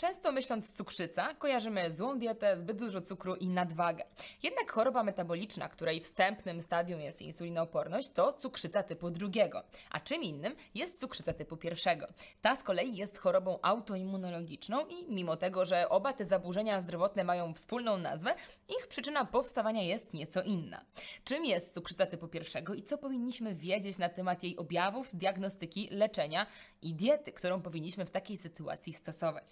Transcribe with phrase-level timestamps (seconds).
[0.00, 4.04] Często myśląc cukrzyca, kojarzymy złą dietę, zbyt dużo cukru i nadwagę.
[4.42, 9.62] Jednak choroba metaboliczna, której wstępnym stadium jest insulinooporność, to cukrzyca typu drugiego.
[9.90, 12.06] A czym innym jest cukrzyca typu pierwszego.
[12.40, 17.54] Ta z kolei jest chorobą autoimmunologiczną i mimo tego, że oba te zaburzenia zdrowotne mają
[17.54, 18.34] wspólną nazwę,
[18.68, 20.84] ich przyczyna powstawania jest nieco inna.
[21.24, 26.46] Czym jest cukrzyca typu pierwszego i co powinniśmy wiedzieć na temat jej objawów, diagnostyki, leczenia
[26.82, 29.44] i diety, którą powinniśmy w takiej sytuacji stosować?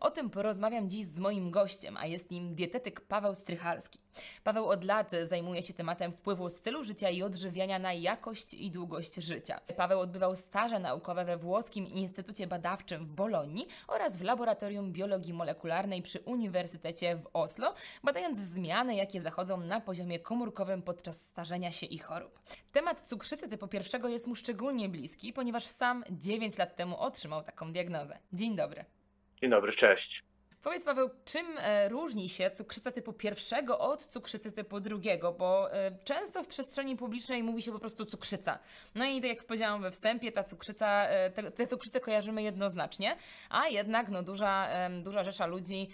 [0.00, 3.98] O tym porozmawiam dziś z moim gościem, a jest nim dietetyk Paweł Strychalski.
[4.44, 9.14] Paweł od lat zajmuje się tematem wpływu stylu życia i odżywiania na jakość i długość
[9.14, 9.60] życia.
[9.76, 16.02] Paweł odbywał staże naukowe we włoskim Instytucie Badawczym w Bolonii oraz w Laboratorium Biologii Molekularnej
[16.02, 21.98] przy Uniwersytecie w Oslo, badając zmiany, jakie zachodzą na poziomie komórkowym podczas starzenia się i
[21.98, 22.40] chorób.
[22.72, 27.72] Temat cukrzycy typu pierwszego jest mu szczególnie bliski, ponieważ sam 9 lat temu otrzymał taką
[27.72, 28.18] diagnozę.
[28.32, 28.99] Dzień dobry.
[29.42, 30.22] Dzień dobry, cześć.
[30.62, 35.32] Powiedz Paweł, czym e, różni się cukrzyca typu pierwszego od cukrzycy typu drugiego?
[35.32, 38.58] Bo e, często w przestrzeni publicznej mówi się po prostu cukrzyca.
[38.94, 43.16] No i tak jak powiedziałam we wstępie, ta cukrzyca, e, te, te cukrzycę kojarzymy jednoznacznie,
[43.50, 44.68] a jednak no, duża,
[45.02, 45.88] duża rzesza ludzi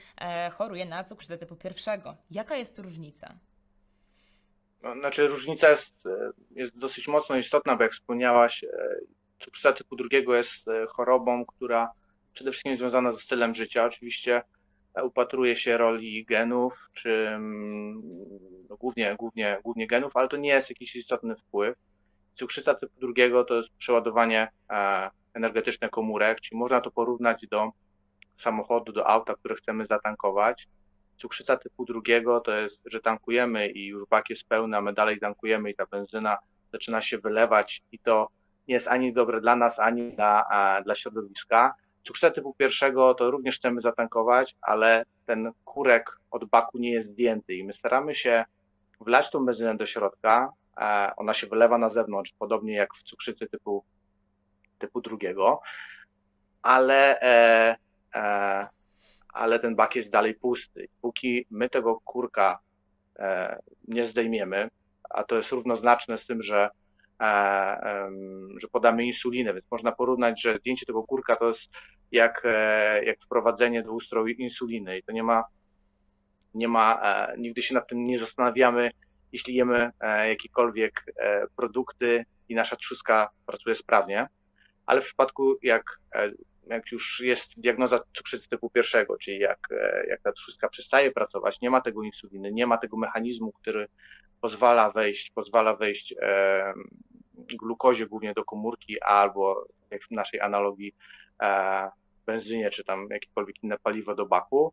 [0.53, 2.17] choruje na cukrzycę typu pierwszego.
[2.31, 3.35] Jaka jest różnica?
[4.83, 5.93] No, znaczy różnica jest,
[6.51, 8.65] jest dosyć mocno istotna, bo jak wspomniałaś,
[9.41, 11.93] cukrzyca typu drugiego jest chorobą, która
[12.37, 13.85] przede wszystkim związana ze stylem życia.
[13.85, 14.43] Oczywiście
[14.95, 18.03] e, upatruje się roli genów, czy mm,
[18.71, 21.77] no, głównie, głównie, głównie genów, ale to nie jest jakiś istotny wpływ.
[22.35, 27.71] Cukrzyca typu drugiego to jest przeładowanie e, energetyczne komórek, czyli można to porównać do
[28.39, 30.69] samochodu, do auta, które chcemy zatankować.
[31.17, 35.21] Cukrzyca typu drugiego to jest, że tankujemy i już bak jest pełny, a my dalej
[35.21, 36.39] tankujemy i ta benzyna
[36.73, 38.29] zaczyna się wylewać i to
[38.69, 40.45] nie jest ani dobre dla nas, ani dla,
[40.85, 41.75] dla środowiska.
[42.07, 47.55] Cukrzyca typu pierwszego to również chcemy zatankować, ale ten kurek od baku nie jest zdjęty
[47.55, 48.45] i my staramy się
[49.01, 53.47] wlać tą benzynę do środka, e, ona się wylewa na zewnątrz, podobnie jak w cukrzycy
[53.47, 53.85] typu,
[54.79, 55.61] typu drugiego,
[56.63, 57.77] ale, e,
[58.15, 58.69] e,
[59.29, 60.89] ale ten bak jest dalej pusty.
[61.03, 62.59] Póki my tego kurka
[63.19, 64.71] e, nie zdejmiemy,
[65.11, 66.71] a to jest równoznaczne z tym, że
[67.21, 68.11] E,
[68.57, 71.71] że podamy insulinę, więc można porównać, że zdjęcie tego kurka to jest
[72.17, 74.99] jak, e, jak wprowadzenie do ustroju insuliny.
[74.99, 75.45] I to nie ma,
[76.55, 78.91] nie ma, e, nigdy się nad tym nie zastanawiamy,
[79.33, 79.91] jeśli jemy
[80.29, 81.05] jakiekolwiek
[81.57, 84.27] produkty i nasza trzustka pracuje sprawnie,
[84.87, 86.01] ale w przypadku jak,
[86.67, 89.59] jak już jest diagnoza cukrzycy typu pierwszego, czyli jak,
[90.09, 93.89] jak ta trzustka przestaje pracować, nie ma tego insuliny, nie ma tego mechanizmu, który
[94.41, 96.73] pozwala wejść, pozwala wejść e,
[97.35, 100.95] glukozie głównie do komórki albo jak w naszej analogii
[101.43, 101.91] e,
[102.27, 104.73] benzynie czy tam jakiekolwiek inne paliwo do baku,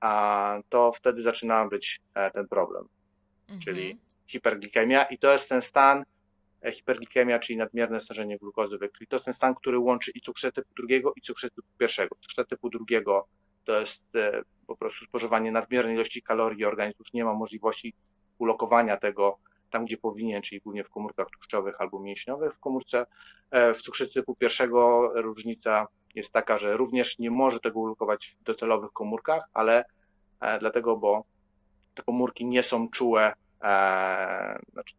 [0.00, 2.88] a to wtedy zaczyna być e, ten problem,
[3.42, 3.60] mhm.
[3.60, 6.04] czyli hiperglikemia i to jest ten stan,
[6.62, 9.06] e, hiperglikemia, czyli nadmierne starzenie glukozy we krwi.
[9.06, 12.16] To jest ten stan, który łączy i cukrzycę typu drugiego i cukrzycę typu pierwszego.
[12.20, 13.26] Cukrzyca typu drugiego
[13.64, 17.94] to jest e, po prostu spożywanie nadmiernej ilości kalorii, organizm już nie ma możliwości
[18.38, 19.38] ulokowania tego
[19.70, 22.54] tam, gdzie powinien, czyli głównie w komórkach tłuszczowych albo mięśniowych.
[22.54, 23.06] W komórce,
[23.52, 28.92] w cukrzycy typu pierwszego różnica jest taka, że również nie może tego ulokować w docelowych
[28.92, 29.84] komórkach, ale
[30.40, 31.24] e, dlatego, bo
[31.94, 33.32] te komórki nie są czułe,
[33.62, 34.94] e, znaczy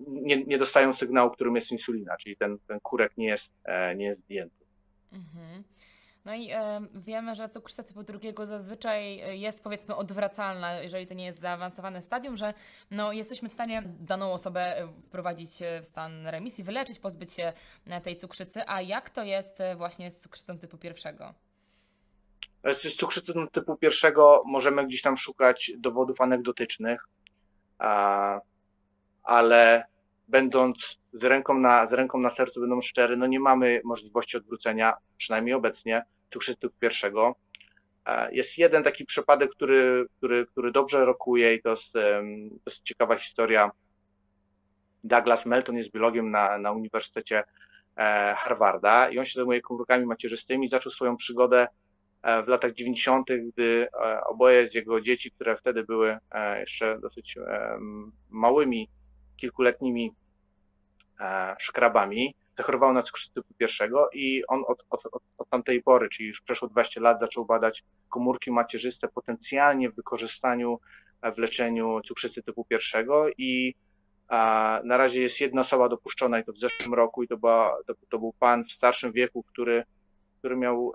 [0.00, 3.52] nie, nie dostają sygnału, którym jest insulina, czyli ten, ten kurek nie jest,
[3.96, 4.64] nie jest zdjęty.
[5.12, 5.64] Mhm.
[6.26, 11.14] No i e, wiemy, że cukrzyca typu drugiego zazwyczaj e, jest powiedzmy odwracalna, jeżeli to
[11.14, 12.54] nie jest zaawansowane stadium, że
[12.90, 15.50] no, jesteśmy w stanie daną osobę e, wprowadzić
[15.82, 17.52] w stan remisji, wyleczyć, pozbyć się
[17.86, 18.62] e, tej cukrzycy.
[18.66, 21.34] A jak to jest właśnie z cukrzycą typu pierwszego?
[22.64, 27.08] Z cukrzycą typu pierwszego możemy gdzieś tam szukać dowodów anegdotycznych,
[29.22, 29.84] ale
[30.28, 34.94] będąc z ręką na, z ręką na sercu, będą szczery, no nie mamy możliwości odwrócenia,
[35.16, 37.34] przynajmniej obecnie, cukrzycy pierwszego.
[38.06, 42.82] E, jest jeden taki przypadek, który, który, który dobrze rokuje i to jest, to jest
[42.82, 43.70] ciekawa historia.
[45.04, 47.44] Douglas Melton jest biologiem na, na Uniwersytecie
[47.96, 50.68] e, Harvarda i on się zajmuje komórkami macierzystymi.
[50.68, 51.68] Zaczął swoją przygodę
[52.22, 53.88] e, w latach 90., gdy
[54.26, 56.18] oboje z jego dzieci, które wtedy były
[56.58, 57.38] jeszcze dosyć
[58.30, 58.88] małymi,
[59.36, 60.12] kilkuletnimi
[61.58, 66.28] szkrabami, zachorował na cukrzycę typu pierwszego i on od, od, od, od tamtej pory, czyli
[66.28, 70.78] już przeszło 20 lat, zaczął badać komórki macierzyste potencjalnie w wykorzystaniu
[71.22, 73.74] e, w leczeniu cukrzycy typu pierwszego i
[74.28, 77.76] a, na razie jest jedna osoba dopuszczona i to w zeszłym roku i to, była,
[77.86, 79.84] to, to był pan w starszym wieku, który
[80.38, 80.92] który miał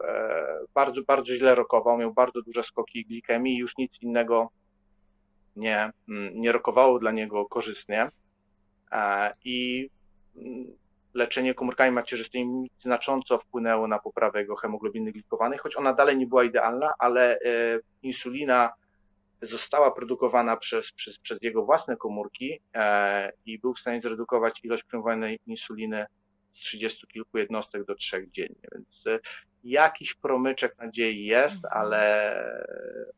[0.73, 4.49] bardzo, bardzo źle rokował, miał bardzo duże skoki glikemii i już nic innego
[5.55, 8.11] nie, mm, nie rokowało dla niego korzystnie.
[9.43, 9.89] I
[10.35, 10.65] mm,
[11.13, 16.43] leczenie komórkami macierzystymi znacząco wpłynęło na poprawę jego hemoglobiny glikowanej, choć ona dalej nie była
[16.43, 17.39] idealna, ale
[18.01, 18.73] insulina
[19.41, 24.83] została produkowana przez, przez, przez jego własne komórki e, i był w stanie zredukować ilość
[24.83, 26.05] przyjmowanej insuliny
[26.53, 28.67] z 30 kilku jednostek do 3 dziennie.
[28.75, 29.19] Więc e,
[29.63, 31.81] jakiś promyczek nadziei jest, mhm.
[31.81, 32.35] ale,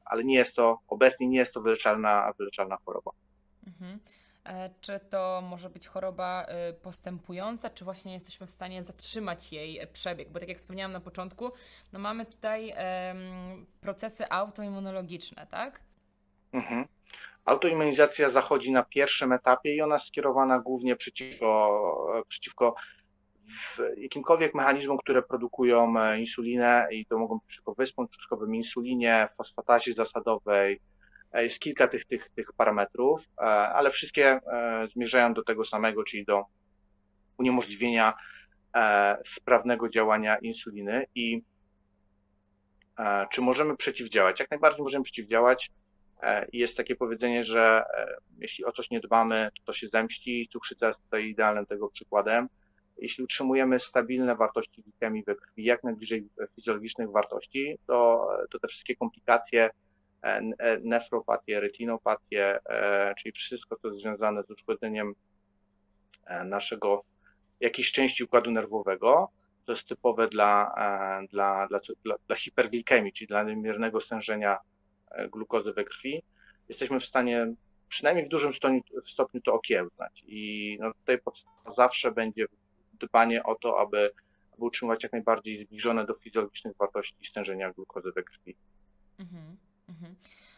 [0.06, 3.12] ale nie jest to, obecnie nie jest to wyleczalna, wyleczalna choroba.
[3.68, 4.00] Mhm.
[4.46, 6.46] E, czy to może być choroba
[6.82, 10.30] postępująca, czy właśnie jesteśmy w stanie zatrzymać jej przebieg?
[10.30, 11.52] Bo tak jak wspomniałam na początku,
[11.94, 12.74] no mamy tutaj
[13.82, 15.80] procesy autoimmunologiczne, tak?
[16.54, 16.86] Mhm.
[17.46, 22.76] Autoimmunizacja zachodzi na pierwszym etapie i ona jest skierowana głównie przeciwko, przeciwko
[23.98, 29.94] jakimkolwiek mechanizmom, które produkują e, insulinę i to mogą być przeciwko wyspom czosnkowym, insulinie, fosfatazie
[29.94, 30.80] zasadowej.
[31.34, 34.40] E, jest kilka tych, tych, tych parametrów, e, ale wszystkie
[34.94, 36.46] zmierzają do tego samego, czyli do
[37.38, 38.14] uniemożliwienia
[39.26, 41.42] sprawnego działania insuliny i
[43.32, 44.40] czy możemy przeciwdziałać?
[44.40, 45.72] Jak najbardziej możemy przeciwdziałać
[46.24, 50.50] E, jest takie powiedzenie, że e, jeśli o coś nie dbamy, to się zemści.
[50.52, 52.48] Cukrzyca jest tutaj idealnym tego przykładem.
[52.98, 58.96] Jeśli utrzymujemy stabilne wartości glikemii we krwi, jak najbliżej fizjologicznych wartości, to, to te wszystkie
[58.96, 59.70] komplikacje,
[60.24, 60.42] e,
[60.84, 62.60] nefropatie, retinopatie,
[63.18, 65.14] czyli wszystko, co jest związane z uszkodzeniem
[66.46, 67.04] naszego
[67.60, 69.30] jakiejś części układu nerwowego,
[69.66, 70.76] to jest typowe dla,
[71.32, 71.80] dla, dla,
[72.28, 74.58] dla, hiperglikemii, czyli dla nadmiernego stężenia
[75.32, 76.24] glukozy we krwi,
[76.70, 77.54] jesteśmy w stanie
[77.94, 80.24] przynajmniej w dużym stopniu, w stopniu to okiełznać.
[80.28, 81.20] I no tutaj
[81.78, 82.46] zawsze będzie
[83.00, 84.12] dbanie o to, aby,
[84.54, 88.56] aby utrzymywać jak najbardziej zbliżone do fizjologicznych wartości stężenia glukozy we krwi.
[89.20, 89.58] Mhm,
[89.90, 90.16] mhm.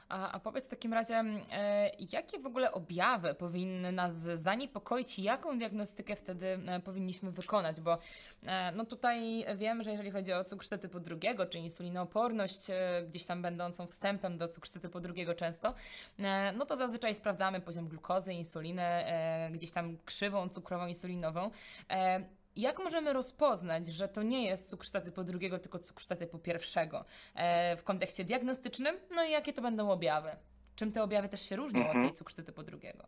[0.10, 5.24] A, a powiedz w takim razie, e, jakie w ogóle objawy powinny nas zaniepokoić i
[5.24, 7.82] jaką diagnostykę wtedy e, powinniśmy wykonać?
[7.82, 7.98] Bo
[8.44, 13.26] e, no tutaj wiem, że jeżeli chodzi o cukrzycę typu drugiego, czy insulinooporność, e, gdzieś
[13.26, 15.74] tam będącą wstępem do cukrzycy typu drugiego często,
[16.20, 21.52] e, no to zazwyczaj sprawdzamy poziom glukozy, insuliny, e, gdzieś tam krzywą cukrową, insulinową.
[22.56, 27.06] Jak możemy rozpoznać, że to nie jest cukrzyca typu drugiego, tylko cukrzyca typu pierwszego
[27.36, 28.96] e, w kontekście diagnostycznym?
[29.16, 30.30] No i jakie to będą objawy?
[30.76, 31.98] Czym te objawy też się różnią mhm.
[31.98, 33.08] od tej cukrzycy typu drugiego?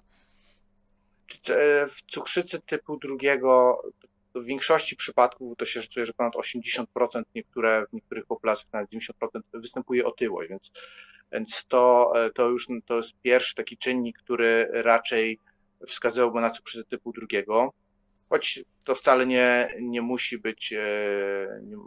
[1.89, 3.81] W cukrzycy typu drugiego
[4.35, 6.85] w większości przypadków to się szacuje, że ponad 80%,
[7.35, 10.71] niektóre, w niektórych populacjach nawet 90% występuje otyłość, więc,
[11.31, 15.39] więc to, e, to już to jest pierwszy taki czynnik, który raczej
[15.87, 17.73] wskazywałby na cukrzycę typu drugiego
[18.29, 21.77] choć to wcale nie, nie musi być, e, nie,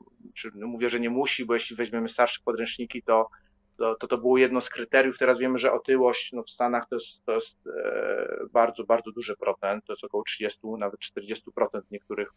[0.54, 3.28] no mówię, że nie musi, bo jeśli weźmiemy starsze podręczniki, to
[3.80, 5.18] to, to, to było jedno z kryteriów.
[5.18, 9.36] Teraz wiemy, że otyłość no w Stanach to jest, to jest e, bardzo, bardzo duży
[9.36, 12.28] procent, to jest około 30, nawet 40% w niektórych,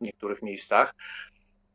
[0.00, 0.94] niektórych miejscach.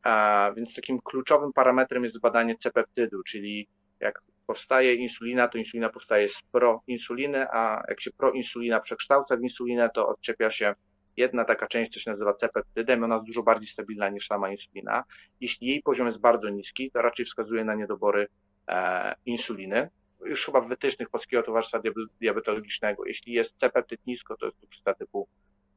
[0.04, 3.68] A, więc takim kluczowym parametrem jest badanie C-peptydu, czyli
[4.00, 9.90] jak powstaje insulina, to insulina powstaje z proinsuliny, a jak się proinsulina przekształca w insulinę,
[9.96, 10.76] to odczepia się
[11.18, 15.04] jedna taka część, co się nazywa C-peptydem, ona jest dużo bardziej stabilna niż sama insulina.
[15.42, 18.28] Jeśli jej poziom jest bardzo niski, to raczej wskazuje na niedobory
[18.68, 19.90] e, insuliny.
[20.26, 21.80] Już chyba w wytycznych Polskiego Towarzystwa
[22.22, 25.28] Diabetologicznego, jeśli jest C-peptyd nisko, to jest cukrzyca typu,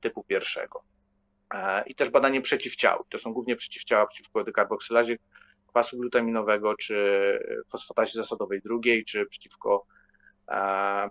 [0.00, 0.82] typu pierwszego.
[1.54, 3.04] E, I też badanie przeciwciał.
[3.08, 5.16] To są głównie przeciwciała przeciwko dekarboksylazie
[5.66, 6.94] kwasu glutaminowego, czy
[7.68, 9.86] fosfatazie zasadowej drugiej, czy przeciwko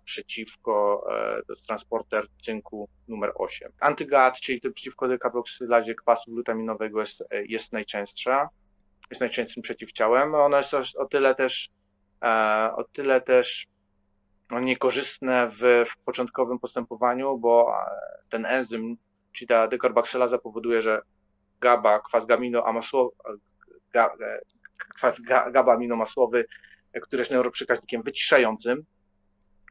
[0.05, 3.71] przeciwko, e, to jest transporter cynku numer 8.
[3.79, 8.49] Antygat, czyli to przeciwko dekarboksylazie kwasu glutaminowego jest, e, jest najczęstsza,
[9.09, 10.35] jest najczęstszym przeciwciałem.
[10.35, 11.69] Ono jest o tyle też,
[12.23, 13.67] e, o tyle też
[14.51, 17.73] niekorzystne w, w początkowym postępowaniu, bo
[18.29, 18.97] ten enzym,
[19.33, 21.01] czyli ta dekarboksylaza powoduje, że
[21.61, 23.13] GABA, kwas gaminoamasłowy,
[25.51, 26.45] GABA aminomasłowy,
[27.01, 28.85] który jest neuroprzekaźnikiem wyciszającym,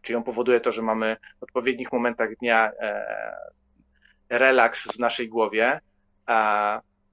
[0.02, 3.06] Czyli on powoduje to, że mamy w odpowiednich momentach dnia e,
[4.28, 5.80] relaks w naszej głowie.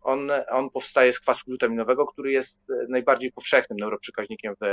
[0.02, 4.66] On, on powstaje z kwasu glutaminowego, który jest najbardziej powszechnym neuroprzekaźnikiem w,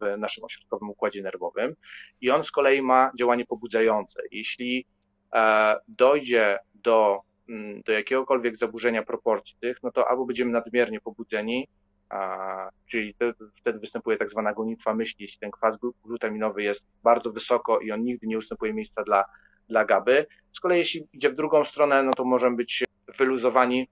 [0.00, 1.74] w naszym ośrodkowym układzie nerwowym.
[2.20, 4.22] I on z kolei ma działanie pobudzające.
[4.30, 4.86] Jeśli
[5.34, 11.68] e, dojdzie do, mm, do jakiegokolwiek zaburzenia proporcji tych, no to albo będziemy nadmiernie pobudzeni,
[12.08, 13.24] a, czyli to,
[13.60, 18.04] wtedy występuje tak zwana gonitwa myśli, jeśli ten kwas glutaminowy jest bardzo wysoko i on
[18.04, 19.24] nigdy nie ustępuje miejsca dla,
[19.68, 20.26] dla GABY.
[20.52, 22.84] Z kolei jeśli idzie w drugą stronę, no to możemy być
[23.18, 23.88] wyluzowani,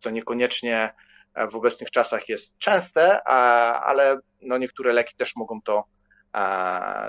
[0.00, 0.94] co niekoniecznie
[1.50, 5.84] w obecnych czasach jest częste, ale no niektóre leki też mogą to,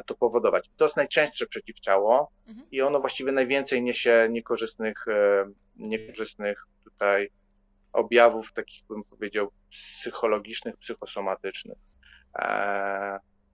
[0.06, 0.70] to powodować.
[0.78, 2.68] To jest najczęstsze przeciwciało mhm.
[2.72, 5.06] i ono właściwie najwięcej niesie niekorzystnych,
[5.76, 7.30] niekorzystnych tutaj
[7.94, 11.78] objawów, takich bym powiedział, psychologicznych, psychosomatycznych.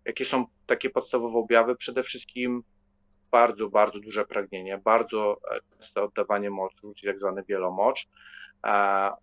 [0.06, 1.76] Jakie są takie podstawowe objawy?
[1.76, 2.64] Przede wszystkim
[3.32, 8.08] bardzo, bardzo duże pragnienie, bardzo e, częste oddawanie moczu, czyli tak zwany wielomocz,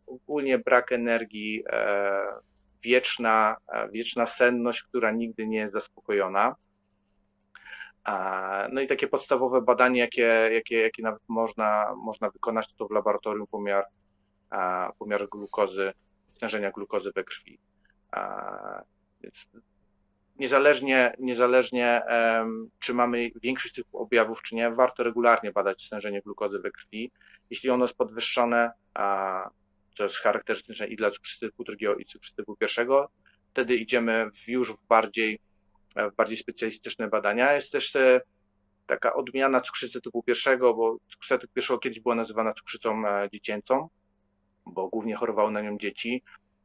[0.06, 2.22] ogólnie brak energii, e,
[2.82, 6.56] wieczna, e, wieczna senność, która nigdy nie jest zaspokojona.
[8.72, 13.46] No i takie podstawowe badanie, jakie, jakie, jakie nawet można, można wykonać, to w laboratorium
[13.46, 13.84] pomiar,
[14.98, 15.92] pomiar glukozy,
[16.36, 17.58] stężenia glukozy we krwi.
[20.38, 22.02] Niezależnie, niezależnie
[22.78, 27.10] czy mamy większość tych objawów, czy nie, warto regularnie badać stężenie glukozy we krwi.
[27.50, 28.70] Jeśli ono jest podwyższone,
[29.96, 33.10] to jest charakterystyczne i dla cukrzycy typu drugiego i cukrzycy typu pierwszego,
[33.50, 35.38] wtedy idziemy już w bardziej,
[35.96, 37.52] w bardziej specjalistyczne badania.
[37.52, 38.20] Jest też e,
[38.86, 43.88] taka odmiana cukrzycy typu pierwszego, bo cukrzyca typu pierwszego kiedyś była nazywana cukrzycą e, dziecięcą,
[44.66, 46.22] bo głównie chorowały na nią dzieci.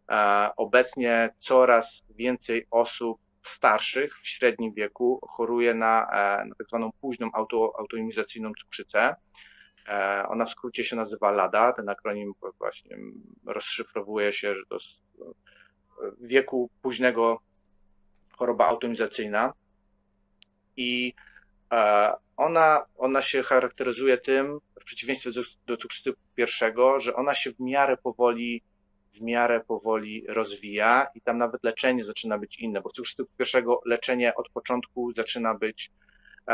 [0.09, 6.91] E, obecnie coraz więcej osób starszych w średnim wieku choruje na, e, na tak zwaną
[7.01, 9.15] późną auto, autoimizacyjną cukrzycę.
[9.87, 11.73] E, ona w skrócie się nazywa LADA.
[11.73, 12.97] Ten akronim właśnie
[13.45, 14.77] rozszyfrowuje się, że to
[16.21, 17.39] wieku późnego
[18.31, 19.53] choroba autoimizacyjna.
[20.77, 21.13] I
[22.41, 27.59] ona, ona się charakteryzuje tym, w przeciwieństwie do, do cukrzycy pierwszego, że ona się w
[27.59, 28.63] miarę powoli
[29.13, 34.35] w miarę powoli rozwija i tam nawet leczenie zaczyna być inne, bo cukrzycy pierwszego leczenie
[34.35, 35.91] od początku zaczyna być
[36.47, 36.53] e,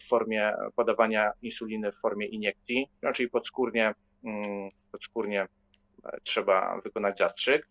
[0.00, 3.94] w formie podawania insuliny w formie iniekcji, czyli podskórnie,
[4.24, 5.42] mm, podskórnie
[6.04, 7.68] e, trzeba wykonać zastrzyk.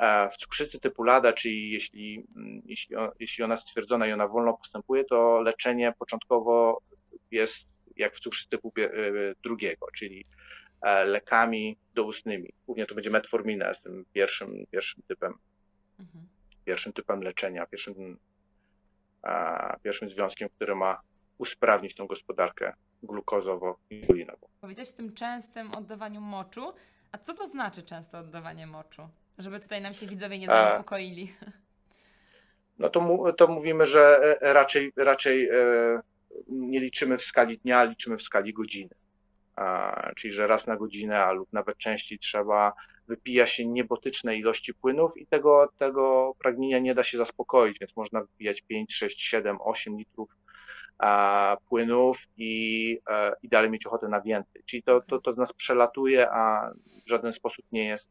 [0.00, 4.54] E, w cukrzycy typu LADA, czyli jeśli, mm, jeśli, jeśli ona stwierdzona i ona wolno
[4.54, 6.80] postępuje, to leczenie początkowo
[7.30, 8.72] jest jak w cukrzycy typu
[9.42, 10.26] drugiego, czyli
[10.82, 12.52] E, lekami doustnymi.
[12.66, 15.34] Głównie to będzie metformina z tym pierwszym, pierwszym typem,
[15.98, 16.28] mhm.
[16.64, 18.18] pierwszym typem leczenia, pierwszym,
[19.82, 21.00] pierwszym związkiem, który ma
[21.38, 24.48] usprawnić tą gospodarkę glukozowo-insulinową.
[24.60, 26.72] Powiedziałeś o tym częstym oddawaniu moczu.
[27.12, 29.08] A co to znaczy częste oddawanie moczu?
[29.40, 31.32] Żeby tutaj nam się widzowie nie zaniepokoili.
[32.78, 35.54] No to, to mówimy, że e, raczej, raczej e,
[36.48, 38.94] nie liczymy w skali dnia, liczymy w skali godziny
[40.16, 42.72] czyli że raz na godzinę, a lub nawet częściej trzeba,
[43.08, 48.20] wypija się niebotyczne ilości płynów i tego, tego pragnienia nie da się zaspokoić, więc można
[48.20, 50.36] wypijać 5, 6, 7, 8 litrów
[51.68, 54.62] płynów i, e, i dalej mieć ochotę na więcej.
[54.66, 56.72] Czyli to, to, to z nas przelatuje, a
[57.06, 58.08] w żaden sposób nie jest,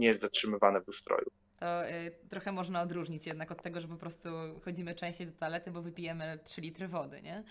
[0.00, 1.26] nie jest zatrzymywane w ustroju.
[1.60, 4.28] To y, trochę można odróżnić jednak od tego, że po prostu
[4.64, 7.42] chodzimy częściej do toalety, bo wypijemy 3 litry wody, nie?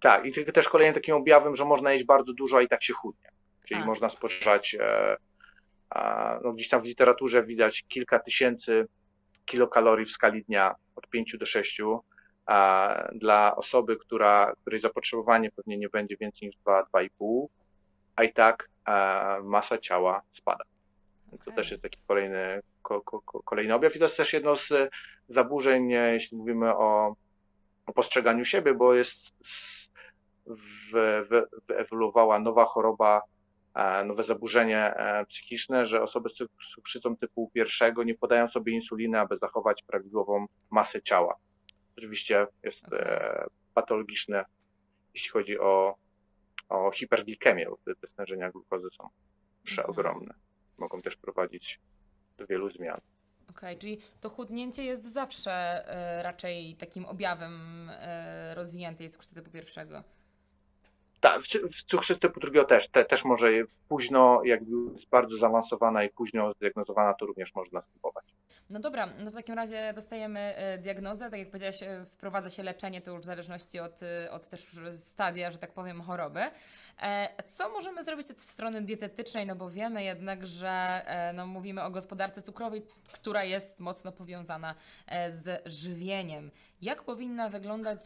[0.00, 2.92] Tak, i też kolejnym takim objawem, że można jeść bardzo dużo, a i tak się
[2.92, 3.30] chudnie.
[3.68, 3.86] Czyli a.
[3.86, 5.16] można spożywać, e,
[5.94, 8.86] e, no gdzieś tam w literaturze widać kilka tysięcy
[9.44, 11.80] kilokalorii w skali dnia, od 5 do 6.
[12.46, 17.46] A dla osoby, która, której zapotrzebowanie pewnie nie będzie więcej niż 2-2,5,
[18.16, 18.92] a i tak e,
[19.42, 20.64] masa ciała spada.
[21.32, 21.44] Okay.
[21.44, 24.72] To też jest taki kolejny, ko, ko, kolejny objaw i to jest też jedno z
[25.28, 27.16] zaburzeń, jeśli mówimy o,
[27.86, 29.18] o postrzeganiu siebie, bo jest
[31.68, 33.22] wyewoluowała nowa choroba,
[33.74, 39.20] e, nowe zaburzenie e, psychiczne, że osoby z cukrzycą typu pierwszego nie podają sobie insuliny,
[39.20, 41.36] aby zachować prawidłową masę ciała.
[41.96, 43.00] Oczywiście jest okay.
[43.00, 44.44] E, patologiczne,
[45.14, 45.94] jeśli chodzi o,
[46.68, 49.08] o hiperglikemię, bo wtedy te stężenia glukozy są
[49.64, 50.34] przeogromne.
[50.78, 51.80] Mogą też prowadzić
[52.38, 53.00] do wielu zmian.
[53.50, 55.84] Okej, okay, czyli to chudnięcie jest zawsze
[56.18, 60.02] y, raczej takim objawem y, rozwiniętej cukrzycy typu pierwszego.
[61.20, 63.48] Tak, w, w cukrzycy typu drugiego też, te, też może
[63.88, 64.60] późno, jak
[64.94, 68.24] jest bardzo zaawansowana i późno zdiagnozowana, to również może następować.
[68.70, 72.62] No dobra, no w takim razie dostajemy e, diagnozę, tak jak powiedziałaś, e, wprowadza się
[72.62, 76.40] leczenie, to już w zależności od, e, od też stadia, że tak powiem, choroby.
[77.46, 81.02] Co możemy zrobić od strony dietetycznej, no bo wiemy jednak, że
[81.34, 82.82] no, mówimy o gospodarce cukrowej,
[83.12, 84.74] która jest mocno powiązana
[85.30, 86.50] z żywieniem.
[86.82, 88.00] Jak powinna wyglądać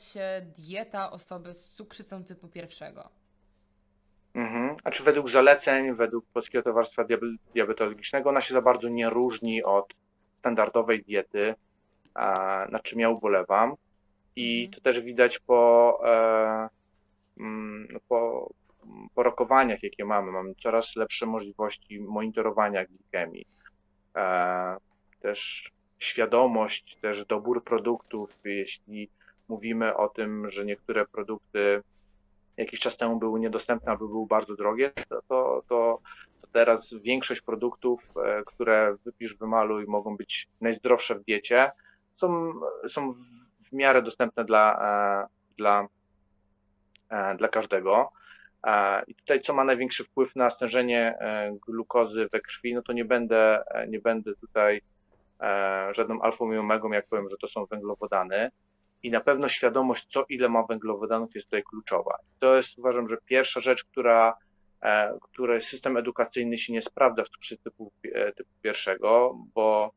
[0.56, 3.10] dieta osoby z cukrzycą typu pierwszego?
[4.36, 4.76] Mhm.
[4.84, 7.04] A czy według zaleceń, według Polskiego Towarzystwa
[7.54, 9.94] Diabetologicznego, ona się za bardzo nie różni od
[10.46, 11.54] standardowej diety,
[12.68, 13.74] nad czym ja ubolewam.
[14.36, 14.74] I mhm.
[14.74, 16.68] to też widać po, e,
[17.40, 18.50] mm, no po,
[19.14, 20.32] po rokowaniach, jakie mamy.
[20.32, 23.46] Mamy coraz lepsze możliwości monitorowania glikemii.
[25.20, 29.08] też świadomość, też dobór produktów, jeśli
[29.48, 31.82] mówimy o tym, że niektóre produkty
[32.56, 35.98] jakiś czas temu były niedostępne albo były bardzo drogie, to, to, to,
[36.56, 41.70] teraz większość produktów, e, które wypisz, wymaluj, mogą być najzdrowsze w diecie,
[42.14, 42.52] są,
[42.88, 43.14] są
[43.64, 45.88] w miarę dostępne dla, e, dla,
[47.10, 48.12] e, dla każdego.
[49.06, 51.18] I tutaj, co ma największy wpływ na stężenie
[51.66, 54.80] glukozy we krwi, no to nie będę, nie będę tutaj
[55.92, 58.50] żadną alfą i omegą, jak powiem, że to są węglowodany
[59.02, 62.16] i na pewno świadomość, co ile ma węglowodanów, jest tutaj kluczowa.
[62.38, 64.34] To jest uważam, że pierwsza rzecz, która,
[64.82, 69.92] e, której system edukacyjny się nie sprawdza w cukrzycy typu, e, typu pierwszego, bo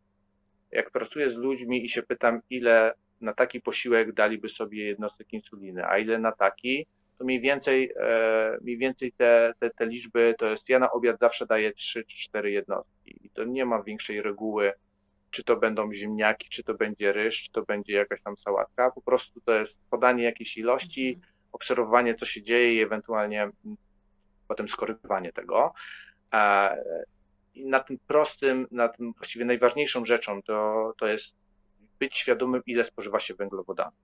[0.71, 5.86] jak pracuję z ludźmi i się pytam, ile na taki posiłek daliby sobie jednostek insuliny,
[5.86, 6.86] a ile na taki,
[7.17, 11.19] to mniej więcej, e, mniej więcej te, te, te liczby to jest, ja na obiad
[11.19, 14.74] zawsze daję 3 czy 4 jednostki i to nie ma większej reguły,
[15.31, 18.91] czy to będą ziemniaki, czy to będzie ryż, czy to będzie jakaś tam sałatka.
[18.91, 21.33] Po prostu to jest podanie jakiejś ilości, mhm.
[21.51, 23.77] obserwowanie, co się dzieje i ewentualnie mm,
[24.50, 25.74] potem skorygowanie tego.
[27.56, 31.36] I na tym prostym, na tym właściwie najważniejszą rzeczą to, to jest
[32.00, 34.00] być świadomym, ile spożywa się węglowodanów.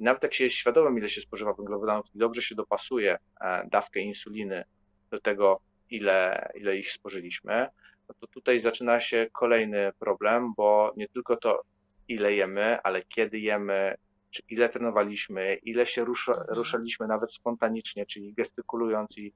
[0.00, 3.68] I nawet jak się jest świadomym, ile się spożywa węglowodanów i dobrze się dopasuje e,
[3.70, 4.64] dawkę insuliny
[5.10, 7.68] do tego, ile, ile ich spożyliśmy,
[8.08, 11.62] no to tutaj zaczyna się kolejny problem, bo nie tylko to,
[12.08, 13.94] ile jemy, ale kiedy jemy,
[14.30, 16.58] czy ile trenowaliśmy, ile się rusza, mhm.
[16.58, 19.32] ruszaliśmy nawet spontanicznie, czyli gestykulując i, e,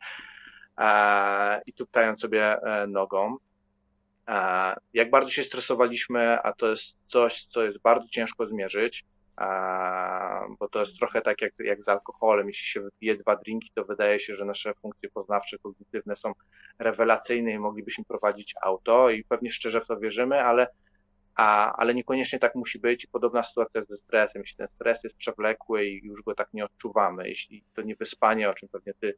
[1.67, 3.37] i tuptając sobie e, nogą.
[4.29, 9.05] E, jak bardzo się stresowaliśmy, a to jest coś, co jest bardzo ciężko zmierzyć,
[10.59, 12.49] bo to jest trochę tak jak, jak z alkoholem.
[12.49, 16.33] Jeśli się wypije dwa drinki, to wydaje się, że nasze funkcje poznawcze, kognitywne są
[16.79, 20.67] rewelacyjne i moglibyśmy prowadzić auto i pewnie szczerze w to wierzymy, ale,
[21.35, 23.07] a, ale niekoniecznie tak musi być.
[23.07, 24.43] Podobna sytuacja ze stresem.
[24.43, 28.51] Jeśli ten stres jest przewlekły i już go tak nie odczuwamy, jeśli to nie wyspanie,
[28.51, 29.15] o czym pewnie ty e,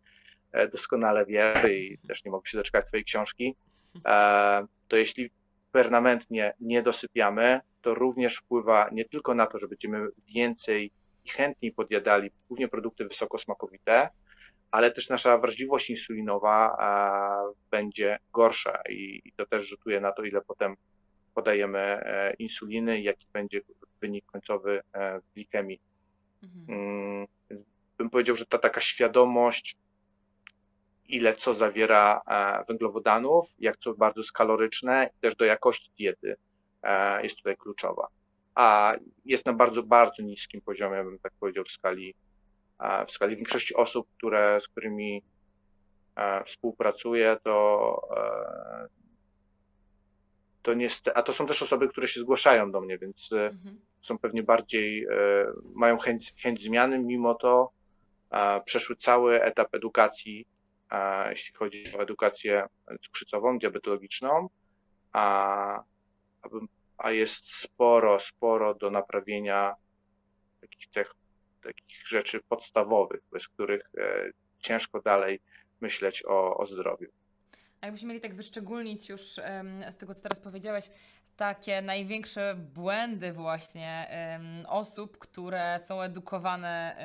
[0.72, 3.56] doskonale wiesz i też nie mogę się doczekać twojej książki,
[4.06, 5.30] e, to jeśli
[5.72, 10.90] permanentnie nie dosypiamy, to również wpływa nie tylko na to, że będziemy więcej
[11.24, 14.08] i chętniej podjadali głównie produkty wysokosmakowite,
[14.70, 16.76] ale też nasza wrażliwość insulinowa
[17.70, 20.76] będzie gorsza i to też rzutuje na to, ile potem
[21.34, 23.60] podajemy e, insuliny i jaki będzie
[24.00, 25.80] wynik końcowy e, w glikemii.
[26.42, 26.78] Mhm.
[26.78, 27.26] Mm,
[27.98, 29.76] bym powiedział, że ta taka świadomość,
[31.12, 36.36] ile co zawiera e, węglowodanów, jak co bardzo jest kaloryczne, też do jakości diety
[37.22, 38.08] jest tutaj kluczowa.
[38.54, 38.94] A
[39.24, 42.14] jest na bardzo, bardzo niskim poziomie, bym tak powiedział, w skali,
[43.08, 45.22] w skali większości osób, które, z którymi
[46.44, 48.08] współpracuję, to,
[50.62, 53.80] to niestety, a to są też osoby, które się zgłaszają do mnie, więc mhm.
[54.02, 55.06] są pewnie bardziej,
[55.74, 57.70] mają chęć, chęć zmiany, mimo to
[58.64, 60.46] przeszły cały etap edukacji,
[61.30, 62.66] jeśli chodzi o edukację
[63.02, 64.48] cukrzycową, diabetologiczną,
[65.12, 65.82] a
[67.02, 69.74] a jest sporo, sporo do naprawienia
[70.60, 71.14] takich cech,
[71.62, 75.40] takich rzeczy podstawowych, bez których e, ciężko dalej
[75.80, 77.08] myśleć o, o zdrowiu.
[77.80, 79.22] A jakbyśmy mieli tak wyszczególnić już
[79.90, 80.84] z tego, co teraz powiedziałeś,
[81.36, 84.10] takie największe błędy właśnie
[84.68, 86.96] osób, które są edukowane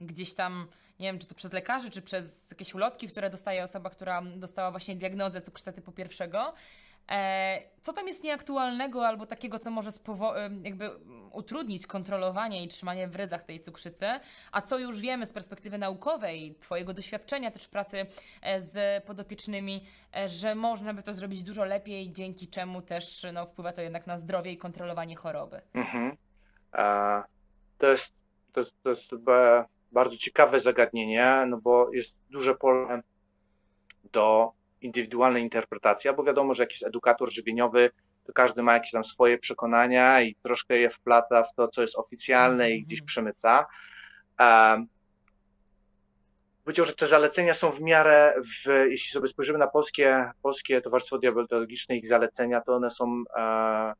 [0.00, 0.68] gdzieś tam,
[1.00, 4.70] nie wiem, czy to przez lekarzy, czy przez jakieś ulotki, które dostaje osoba, która dostała
[4.70, 6.54] właśnie diagnozę cukrzycy typu pierwszego,
[7.10, 9.90] E, co tam jest nieaktualnego albo takiego, co może
[10.62, 10.90] jakby
[11.32, 14.06] utrudnić kontrolowanie i trzymanie w ryzach tej cukrzycy,
[14.52, 18.06] a co już wiemy z perspektywy naukowej, Twojego doświadczenia też pracy
[18.42, 19.84] e, z podopiecznymi,
[20.16, 24.06] e, że można by to zrobić dużo lepiej, dzięki czemu też no, wpływa to jednak
[24.06, 25.60] na zdrowie i kontrolowanie choroby.
[25.74, 26.16] Mhm.
[27.78, 28.12] To jest,
[28.52, 29.10] to jest, to jest
[29.92, 33.02] bardzo ciekawe zagadnienie, no bo jest duże pole
[34.12, 37.90] do indywidualnej interpretacji, bo wiadomo, że jakiś edukator żywieniowy,
[38.24, 41.96] to każdy ma jakieś tam swoje przekonania i troszkę je wplata w to, co jest
[41.96, 43.06] oficjalne i gdzieś mhm.
[43.06, 43.66] przemyca.
[46.64, 51.18] Powiedział, że te zalecenia są w miarę, w, jeśli sobie spojrzymy na polskie, polskie Towarzystwo
[51.18, 53.04] Diabetologiczne, ich zalecenia, to one są
[53.36, 53.94] e, mm,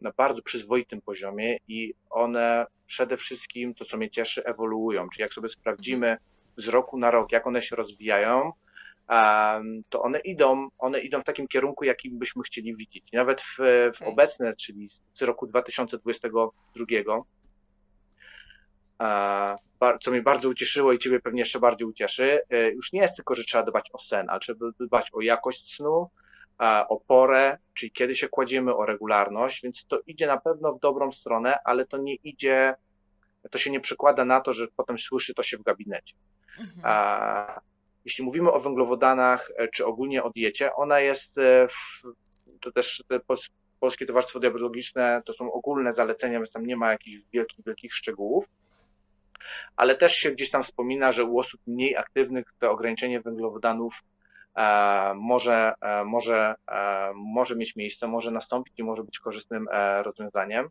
[0.00, 5.08] na bardzo przyzwoitym poziomie i one przede wszystkim, to co mnie cieszy, ewoluują.
[5.08, 6.16] Czyli jak sobie sprawdzimy
[6.56, 8.52] z roku na rok, jak one się rozwijają,
[9.88, 13.04] to one idą, one idą w takim kierunku, jakim byśmy chcieli widzieć.
[13.12, 13.56] Nawet w,
[13.94, 16.84] w obecne, czyli z roku 2022,
[20.02, 23.34] co mnie bardzo ucieszyło i Ciebie pewnie jeszcze bardziej ucieszy, e, już nie jest tylko,
[23.34, 26.10] że trzeba dbać o sen, ale trzeba dbać o jakość snu,
[26.88, 31.12] o porę, czyli kiedy się kładziemy, o regularność, więc to idzie na pewno w dobrą
[31.12, 32.74] stronę, ale to nie idzie,
[33.50, 36.14] to się nie przekłada na to, że potem słyszy to się w gabinecie.
[36.60, 37.60] Mhm.
[38.04, 42.02] Jeśli mówimy o węglowodanach, e, czy ogólnie o diecie, ona jest, e, w,
[42.60, 43.20] to też te
[43.80, 48.44] Polskie Towarzystwo Diabetologiczne to są ogólne zalecenia, więc tam nie ma jakichś wielkich, wielkich szczegółów,
[49.76, 54.17] ale też się gdzieś tam wspomina, że u osób mniej aktywnych to ograniczenie węglowodanów e,
[55.14, 55.72] może,
[56.06, 56.54] może,
[57.14, 59.66] może mieć miejsce, może nastąpić i może być korzystnym
[60.02, 60.68] rozwiązaniem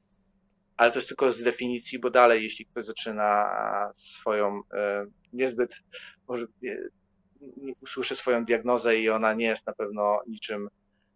[0.78, 3.50] ale to jest tylko z definicji, bo dalej, jeśli ktoś zaczyna
[3.96, 4.62] swoją
[5.34, 5.76] niezbyt,
[6.28, 6.46] może
[7.82, 10.70] usłyszy swoją diagnozę i ona nie jest na pewno niczym,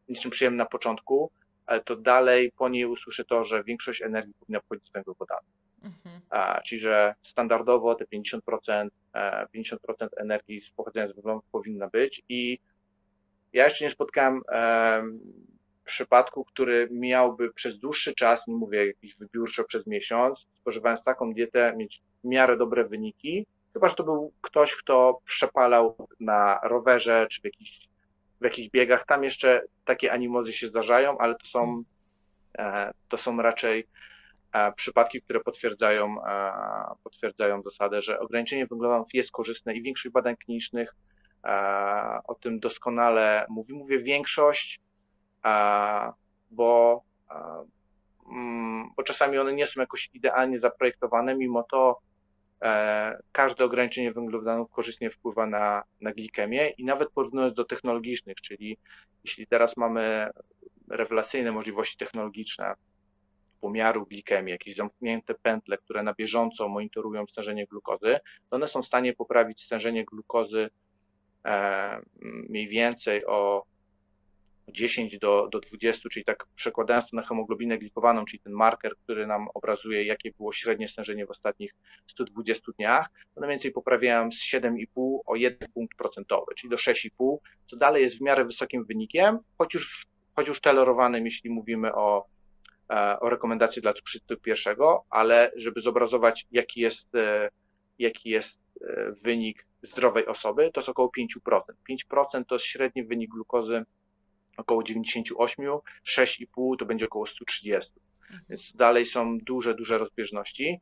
[0.09, 1.31] niczym przyjemna na początku,
[1.65, 5.60] ale to dalej po niej usłyszy to, że większość energii powinna pochodzić z węglowodanów.
[5.83, 6.21] Mhm.
[6.65, 8.89] Czyli, że standardowo te 50%,
[9.55, 12.59] 50% e, energii pochodzenia z węglowodanów powinna być i
[13.53, 15.03] ja jeszcze nie spotkałem e,
[15.85, 21.73] przypadku, który miałby przez dłuższy czas, nie mówię jakiś wybiórczo przez miesiąc, spożywając taką dietę,
[21.77, 27.41] mieć w miarę dobre wyniki, Chyba, że to był ktoś, kto przepalał na rowerze czy
[27.41, 27.87] w jakichś,
[28.41, 29.05] w jakichś biegach.
[29.05, 31.83] Tam jeszcze takie animozy się zdarzają, ale to są,
[32.57, 33.87] e, to są raczej
[34.75, 36.15] przypadki, które potwierdzają,
[37.03, 40.95] potwierdzają zasadę, że ograniczenie węglowodanów jest korzystne i większość badań klinicznych
[42.27, 43.73] o tym doskonale mówi.
[43.73, 44.79] Mówię większość,
[46.51, 47.01] bo,
[48.31, 51.99] mm, bo czasami one nie są jakoś idealnie zaprojektowane, mimo to
[52.61, 58.77] E, każde ograniczenie węglowodanów korzystnie wpływa na, na glikemię i nawet porównując do technologicznych, czyli
[59.23, 60.29] jeśli teraz mamy
[60.89, 62.73] rewelacyjne możliwości technologiczne
[63.61, 68.19] pomiaru glikemii, jakieś zamknięte pętle, które na bieżąco monitorują stężenie glukozy,
[68.49, 70.69] to one są w stanie poprawić stężenie glukozy
[71.45, 73.65] e, mniej więcej o
[74.71, 79.27] 10 do, do 20, czyli tak przekładając to na hemoglobinę glikowaną, czyli ten marker, który
[79.27, 81.75] nam obrazuje, jakie było średnie stężenie w ostatnich
[82.07, 87.37] 120 dniach, to mniej więcej poprawiałem z 7,5 o 1 punkt procentowy, czyli do 6,5,
[87.69, 92.25] co dalej jest w miarę wysokim wynikiem, choć już, choć już tolerowanym, jeśli mówimy o,
[93.21, 97.49] o rekomendacji dla cukrzycy pierwszego, ale żeby zobrazować, jaki jest, e,
[97.99, 101.61] jaki jest e, wynik zdrowej osoby, to jest około 5%.
[102.13, 103.85] 5% to jest średni wynik glukozy
[104.57, 105.65] około 98,
[106.17, 107.91] 6,5 to będzie około 130.
[108.21, 108.41] Mhm.
[108.49, 110.79] Więc dalej są duże, duże rozbieżności.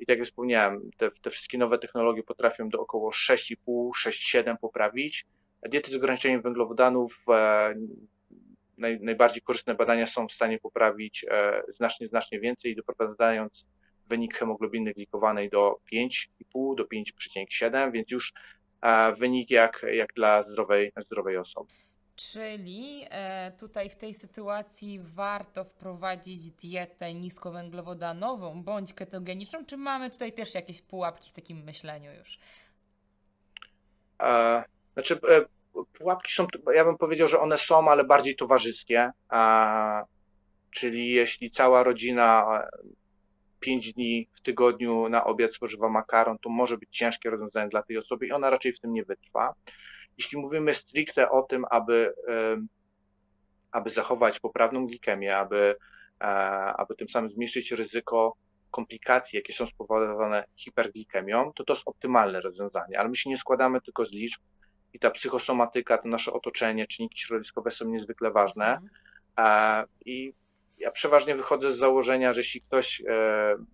[0.00, 5.26] I tak jak wspomniałem, te, te wszystkie nowe technologie potrafią do około 6,5, 6,7 poprawić.
[5.68, 7.74] Diety z ograniczeniem węglowodanów, e,
[8.78, 13.66] naj, najbardziej korzystne badania są w stanie poprawić e, znacznie, znacznie więcej, doprowadzając
[14.06, 18.32] wynik hemoglobiny glikowanej do 5,5 do 5,7, więc już
[18.82, 21.72] e, wynik jak, jak dla zdrowej, zdrowej osoby.
[22.16, 30.32] Czyli e, tutaj w tej sytuacji warto wprowadzić dietę niskowęglowodanową bądź ketogeniczną, czy mamy tutaj
[30.32, 32.38] też jakieś pułapki w takim myśleniu już?
[34.94, 35.20] Znaczy,
[35.98, 39.10] pułapki są, ja bym powiedział, że one są, ale bardziej towarzyskie.
[39.32, 40.02] E,
[40.70, 42.68] czyli jeśli cała rodzina e,
[43.60, 47.98] pięć dni w tygodniu na obiad spożywa makaron, to może być ciężkie rozwiązanie dla tej
[47.98, 49.54] osoby i ona raczej w tym nie wytrwa.
[50.18, 52.14] Jeśli mówimy stricte o tym, aby,
[53.72, 55.76] aby zachować poprawną glikemię, aby,
[56.20, 56.26] e,
[56.76, 58.36] aby tym samym zmniejszyć ryzyko
[58.70, 63.80] komplikacji, jakie są spowodowane hiperglikemią, to to jest optymalne rozwiązanie, ale my się nie składamy
[63.80, 64.40] tylko z liczb
[64.96, 68.90] i ta psychosomatyka, to nasze otoczenie, czynniki środowiskowe są niezwykle ważne mhm.
[69.38, 70.32] e, i
[70.78, 73.04] ja przeważnie wychodzę z założenia, że jeśli ktoś e,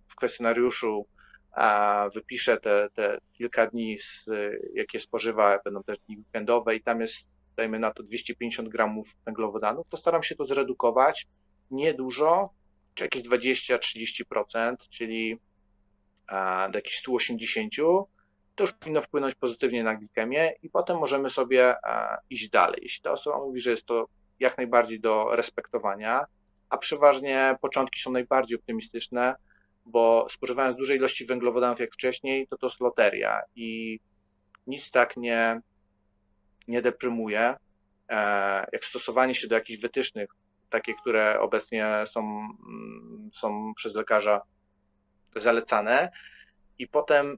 [0.07, 1.05] w kwestionariuszu
[1.51, 4.25] a wypiszę te, te kilka dni, z,
[4.73, 9.87] jakie spożywa, będą też dni weekendowe i tam jest, dajmy na to 250 gramów węglowodanów,
[9.89, 11.27] to staram się to zredukować
[11.71, 12.49] niedużo,
[12.93, 15.37] czy jakieś 20-30%, czyli
[16.71, 17.73] do jakichś 180,
[18.55, 21.75] to już powinno wpłynąć pozytywnie na glikemię i potem możemy sobie
[22.29, 22.79] iść dalej.
[22.83, 24.07] Jeśli ta osoba mówi, że jest to
[24.39, 26.25] jak najbardziej do respektowania,
[26.69, 29.35] a przeważnie początki są najbardziej optymistyczne,
[29.85, 33.99] bo spożywając duże ilości węglowodanów jak wcześniej, to to jest loteria i
[34.67, 35.61] nic tak nie,
[36.67, 37.55] nie deprymuje,
[38.09, 38.15] e,
[38.73, 40.29] jak stosowanie się do jakichś wytycznych,
[40.69, 44.41] takie, które obecnie są, mm, są przez lekarza
[45.35, 46.11] zalecane
[46.79, 47.37] i potem e,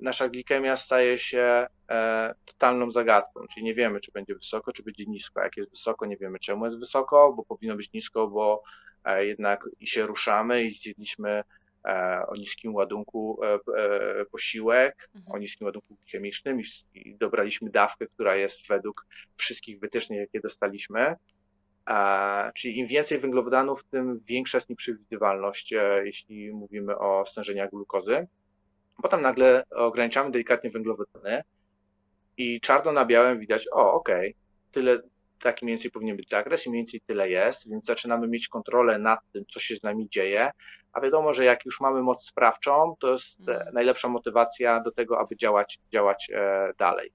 [0.00, 5.04] nasza glikemia staje się e, totalną zagadką, czyli nie wiemy, czy będzie wysoko, czy będzie
[5.06, 5.40] nisko.
[5.40, 8.62] Jak jest wysoko, nie wiemy, czemu jest wysoko, bo powinno być nisko, bo
[9.18, 11.42] jednak i się ruszamy i zjedliśmy
[12.28, 13.40] o niskim ładunku
[14.32, 15.32] posiłek, Mhm.
[15.36, 16.60] o niskim ładunku chemicznym
[16.94, 21.16] i dobraliśmy dawkę, która jest według wszystkich wytycznych, jakie dostaliśmy.
[22.54, 28.26] Czyli im więcej węglowodanów, tym większa jest nieprzewidywalność, jeśli mówimy o stężeniach glukozy.
[29.02, 31.42] Potem nagle ograniczamy delikatnie węglowodany
[32.36, 34.34] i czarno na białym widać, o okej, okay,
[34.72, 35.02] tyle,
[35.42, 38.98] taki mniej więcej powinien być zakres i mniej więcej tyle jest, więc zaczynamy mieć kontrolę
[38.98, 40.50] nad tym, co się z nami dzieje,
[40.92, 43.74] a wiadomo, że jak już mamy moc sprawczą, to jest mm.
[43.74, 47.12] najlepsza motywacja do tego, aby działać, działać e, dalej.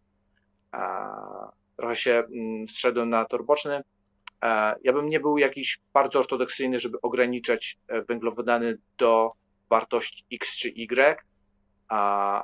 [1.78, 3.82] Trochę się mm, zszedłem na tor boczny.
[4.44, 9.32] E, ja bym nie był jakiś bardzo ortodoksyjny, żeby ograniczać węglowodany do
[9.70, 11.24] wartości X czy Y,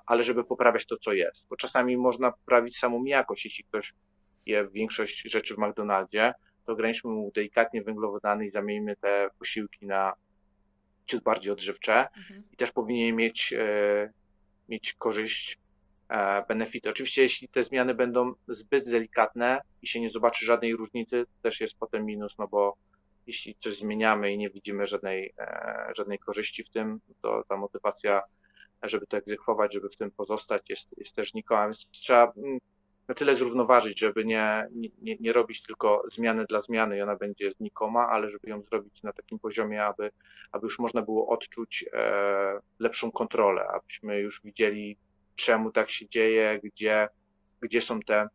[0.06, 1.48] ale żeby poprawiać to, co jest.
[1.50, 3.94] Bo czasami można poprawić samą jakość, jeśli ktoś
[4.46, 6.34] je większość rzeczy w McDonaldzie,
[6.66, 10.14] to ograniczmy mu delikatnie węglowodany i zamieńmy te posiłki na
[11.06, 12.44] ciut bardziej odżywcze mhm.
[12.52, 14.12] i też powinien mieć, e,
[14.70, 15.58] mieć korzyść,
[16.10, 16.90] e, benefity.
[16.90, 21.62] Oczywiście, jeśli te zmiany będą zbyt delikatne i się nie zobaczy żadnej różnicy, to też
[21.62, 22.78] jest potem minus, no bo
[23.28, 28.22] jeśli coś zmieniamy i nie widzimy żadnej, e, żadnej korzyści w tym, to ta motywacja
[28.84, 31.66] żeby to egzekwować, żeby w tym pozostać, jest, jest też nikoma.
[31.66, 32.60] Więc trzeba mm,
[33.08, 34.68] na tyle zrównoważyć, żeby nie,
[35.02, 39.04] nie, nie robić tylko zmiany dla zmiany i ona będzie znikoma, ale żeby ją zrobić
[39.04, 40.12] na takim poziomie, aby,
[40.52, 44.98] aby już można było odczuć e, lepszą kontrolę, abyśmy już widzieli,
[45.36, 47.10] czemu tak się dzieje, gdzie,
[47.62, 48.28] gdzie są te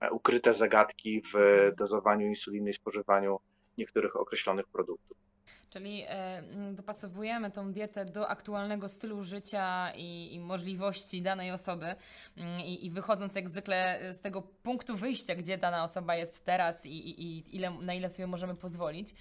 [0.00, 1.36] e, ukryte zagadki w
[1.78, 3.38] dozowaniu insuliny i spożywaniu
[3.78, 5.25] niektórych określonych produktów.
[5.70, 11.94] Czyli e, dopasowujemy tą dietę do aktualnego stylu życia i, i możliwości danej osoby
[12.36, 16.86] mm, I, i, wychodząc jak zwykle z tego punktu wyjścia, gdzie dana osoba jest teraz
[16.86, 19.14] i, i ile, na ile sobie możemy pozwolić.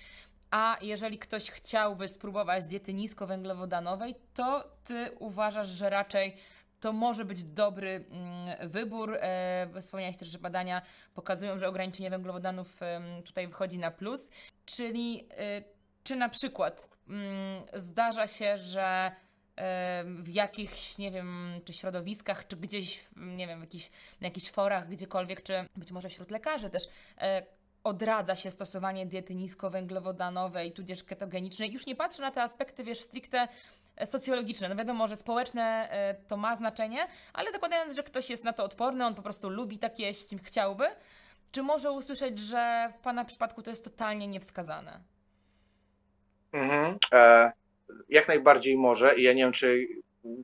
[0.51, 6.35] A jeżeli ktoś chciałby spróbować diety niskowęglowodanowej, to ty uważasz, że raczej
[6.79, 9.17] to może być dobry mm, wybór.
[9.19, 10.81] E, wspomniałeś też, że badania
[11.13, 12.79] pokazują, że ograniczenie węglowodanów
[13.25, 14.29] tutaj wychodzi na plus,
[14.65, 15.74] czyli e,
[16.05, 19.11] czy na przykład mm, zdarza się, że
[20.05, 23.89] w jakichś, nie wiem, czy środowiskach, czy gdzieś, nie wiem, w jakichś,
[24.21, 26.87] na jakichś forach, gdziekolwiek, czy być może wśród lekarzy też
[27.17, 27.45] e,
[27.83, 31.71] odradza się stosowanie diety niskowęglowodanowej, tudzież ketogenicznej.
[31.71, 33.47] Już nie patrzę na te aspekty, wiesz, stricte
[33.95, 34.69] e, socjologiczne.
[34.69, 38.63] No wiadomo, że społeczne e, to ma znaczenie, ale zakładając, że ktoś jest na to
[38.63, 40.85] odporny, on po prostu lubi tak jeść, chciałby,
[41.51, 45.14] czy może usłyszeć, że w Pana przypadku to jest totalnie niewskazane?
[46.55, 46.97] Mhm.
[47.13, 47.51] E,
[48.09, 49.87] jak najbardziej może i ja nie wiem, czy,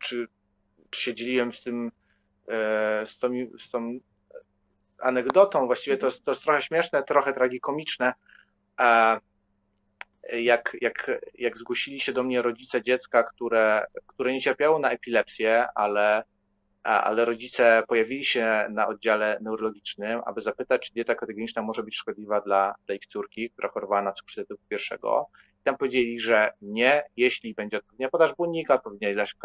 [0.01, 0.27] czy,
[0.89, 1.91] czy się dzieliłem z tym,
[2.47, 3.99] e, z, tą, z tą
[4.99, 8.13] anegdotą, właściwie to to jest trochę śmieszne, trochę tragikomiczne.
[8.79, 9.19] E,
[10.33, 15.67] jak, jak, jak zgłosili się do mnie rodzice dziecka, które, które nie cierpiało na epilepsję,
[15.75, 16.23] ale,
[16.83, 22.41] ale rodzice pojawili się na oddziale neurologicznym, aby zapytać, czy dieta ketogeniczna może być szkodliwa
[22.41, 25.27] dla, dla ich córki, która chorowała na cukrzycę typu pierwszego.
[25.63, 29.35] Tam powiedzieli, że nie, jeśli będzie odpowiednia podaż błonnika, odpowiednia ilość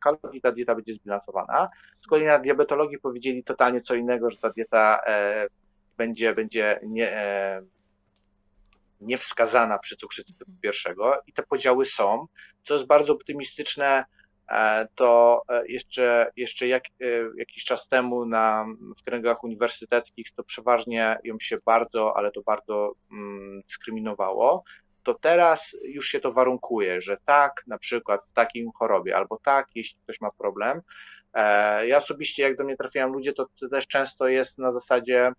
[0.00, 1.68] kalorii, ta dieta będzie zbilansowana.
[2.00, 5.46] Z kolei na diabetologii powiedzieli totalnie co innego, że ta dieta e,
[5.96, 7.62] będzie, będzie nie, e,
[9.00, 11.22] niewskazana przy cukrzycy typu pierwszego.
[11.26, 12.26] I te podziały są,
[12.62, 14.04] co jest bardzo optymistyczne,
[14.48, 17.06] e, to e, jeszcze, jeszcze jak, e,
[17.38, 18.66] jakiś czas temu na,
[18.98, 24.64] w kręgach uniwersyteckich to przeważnie ją się bardzo, ale to bardzo mm, dyskryminowało
[25.06, 29.68] to teraz już się to warunkuje, że tak, na przykład w takim chorobie, albo tak,
[29.74, 30.80] jeśli ktoś ma problem.
[31.34, 35.32] E, ja osobiście, jak do mnie trafiają ludzie, to, to też często jest na zasadzie,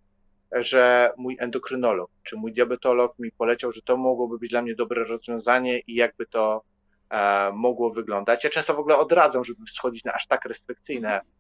[0.52, 5.04] że mój endokrynolog czy mój diabetolog mi poleciał, że to mogłoby być dla mnie dobre
[5.04, 6.62] rozwiązanie i jakby to
[7.10, 8.44] e, mogło wyglądać.
[8.44, 11.32] Ja często w ogóle odradzam, żeby schodzić na aż tak restrykcyjne, mhm.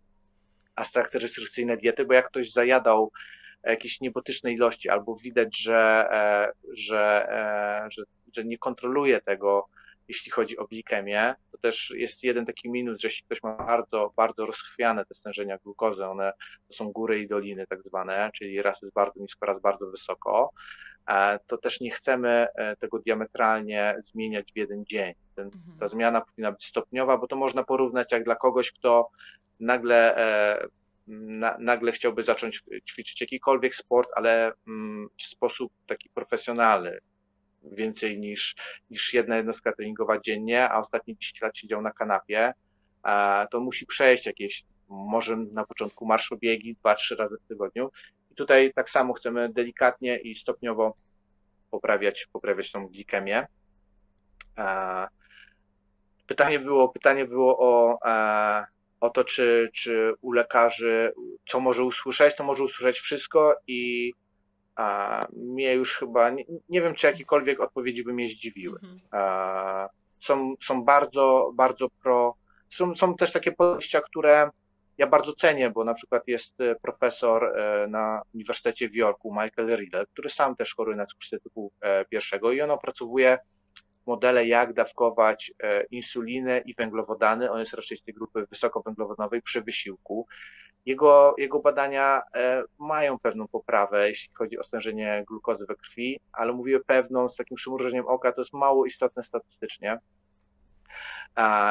[0.75, 3.11] aż tak restrykcyjne diety, bo jak ktoś zajadał
[3.63, 7.27] jakieś niebotyczne ilości, albo widać, że, e, że,
[7.89, 9.67] że że nie kontroluje tego,
[10.07, 14.13] jeśli chodzi o glikemię, to też jest jeden taki minus, że jeśli ktoś ma bardzo,
[14.15, 16.33] bardzo rozchwiane te stężenia glukozy, one
[16.67, 20.51] to są góry i doliny tak zwane, czyli raz jest bardzo nisko, raz bardzo wysoko,
[21.07, 25.13] e, to też nie chcemy e, tego diametralnie zmieniać w jeden dzień.
[25.35, 25.79] Ten, mhm.
[25.79, 29.09] Ta zmiana powinna być stopniowa, bo to można porównać jak dla kogoś, kto
[29.59, 30.67] nagle e,
[31.07, 36.99] na, nagle chciałby zacząć ćwiczyć jakikolwiek sport, ale mm, w sposób taki profesjonalny,
[37.63, 38.55] więcej niż,
[38.89, 42.53] niż jedna jednostka treningowa dziennie, a ostatnie 10 lat siedział na kanapie,
[43.51, 47.91] to musi przejść jakieś, może na początku marszobiegi, 2-3 razy w tygodniu.
[48.31, 50.95] I tutaj tak samo chcemy delikatnie i stopniowo
[51.71, 53.47] poprawiać, poprawiać tą glikemię.
[56.27, 57.99] pytanie było, pytanie było o,
[58.99, 61.13] o to, czy, czy u lekarzy,
[61.49, 64.11] co może usłyszeć, to może usłyszeć wszystko i
[64.77, 68.79] a, mnie już chyba, nie, nie wiem, czy jakiekolwiek odpowiedzi by mnie zdziwiły.
[68.83, 68.99] Mhm.
[69.11, 72.35] A, są, są bardzo, bardzo pro,
[72.69, 74.49] są, są też takie podejścia, które
[74.97, 79.77] ja bardzo cenię, bo na przykład jest e, profesor e, na Uniwersytecie w Yorku, Michael
[79.77, 83.37] Riddle, który sam też choruje na cukrzycę typu e, pierwszego i on opracowuje
[84.05, 85.51] modele, jak dawkować
[85.91, 87.51] insulinę i węglowodany.
[87.51, 90.27] On jest raczej z tej grupy wysokowęglowodanowej przy wysiłku.
[90.87, 92.21] Jego, jego badania
[92.79, 97.57] mają pewną poprawę, jeśli chodzi o stężenie glukozy we krwi, ale mówię pewną, z takim
[97.57, 99.99] przymrużeniem oka, to jest mało istotne statystycznie.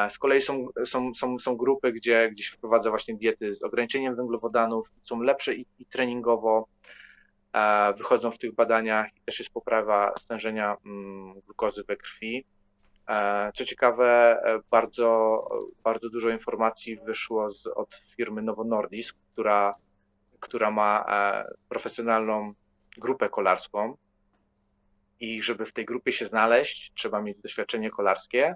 [0.09, 4.91] Z kolei są, są, są, są grupy, gdzie gdzieś wprowadza właśnie diety z ograniczeniem węglowodanów,
[5.03, 6.67] są lepsze i, i treningowo,
[7.97, 12.45] wychodzą w tych badaniach i też jest poprawa stężenia mm, glukozy we krwi.
[13.55, 14.41] Co ciekawe,
[14.71, 15.41] bardzo,
[15.83, 19.75] bardzo dużo informacji wyszło z, od firmy Novo Nordisk, która,
[20.39, 22.53] która ma e, profesjonalną
[22.97, 23.97] grupę kolarską.
[25.19, 28.55] I żeby w tej grupie się znaleźć, trzeba mieć doświadczenie kolarskie,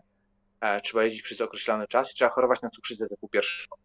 [0.62, 3.78] E, trzeba jeździć przez określony czas i trzeba chorować na cukrzycę typu pierwszego.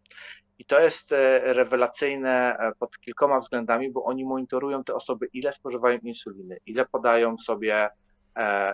[0.59, 5.53] I to jest e, rewelacyjne e, pod kilkoma względami, bo oni monitorują te osoby, ile
[5.53, 7.89] spożywają insuliny, ile podają sobie,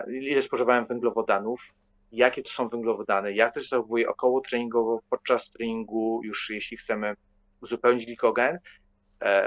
[0.07, 1.73] ile spożywają węglowodanów,
[2.13, 7.15] jakie to są węglowodany, jak to się zachowuje około treningowo, podczas treningu, już jeśli chcemy
[7.61, 8.59] uzupełnić glikogen,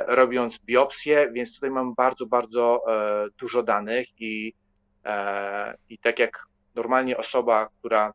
[0.07, 2.83] robiąc biopsję, więc tutaj mamy bardzo, bardzo
[3.41, 4.53] dużo danych i,
[5.89, 8.13] i tak jak normalnie osoba, która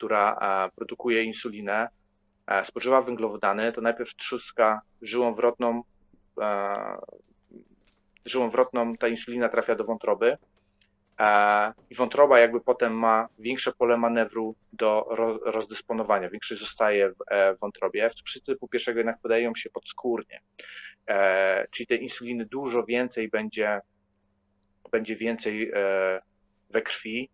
[0.00, 1.88] która e, produkuje insulinę,
[2.46, 5.82] e, spożywa węglowodany, to najpierw trzuska żyłą wrotną,
[6.40, 6.72] e,
[8.24, 10.36] żyłą wrotną ta insulina trafia do wątroby
[11.90, 15.06] i wątroba jakby potem ma większe pole manewru do
[15.44, 18.10] rozdysponowania, większy zostaje w wątrobie.
[18.10, 20.40] W cukrzycy typu pierwszego jednak podają się podskórnie,
[21.70, 23.80] czyli tej insuliny dużo więcej będzie,
[24.92, 25.72] będzie więcej
[26.70, 27.30] we krwi,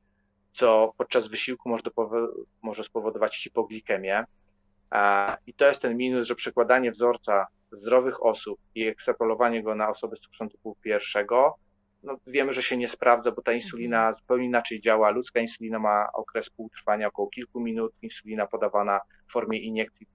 [0.52, 1.82] co podczas wysiłku może,
[2.62, 4.24] może spowodować hipoglikemię.
[5.46, 10.16] I to jest ten minus, że przekładanie wzorca zdrowych osób i ekstrapolowanie go na osoby
[10.16, 11.54] z cukrzycą typu pierwszego,
[12.06, 14.16] no wiemy, że się nie sprawdza, bo ta insulina mhm.
[14.16, 15.10] zupełnie inaczej działa.
[15.10, 17.92] Ludzka insulina ma okres półtrwania około kilku minut.
[18.02, 20.06] Insulina podawana w formie iniekcji,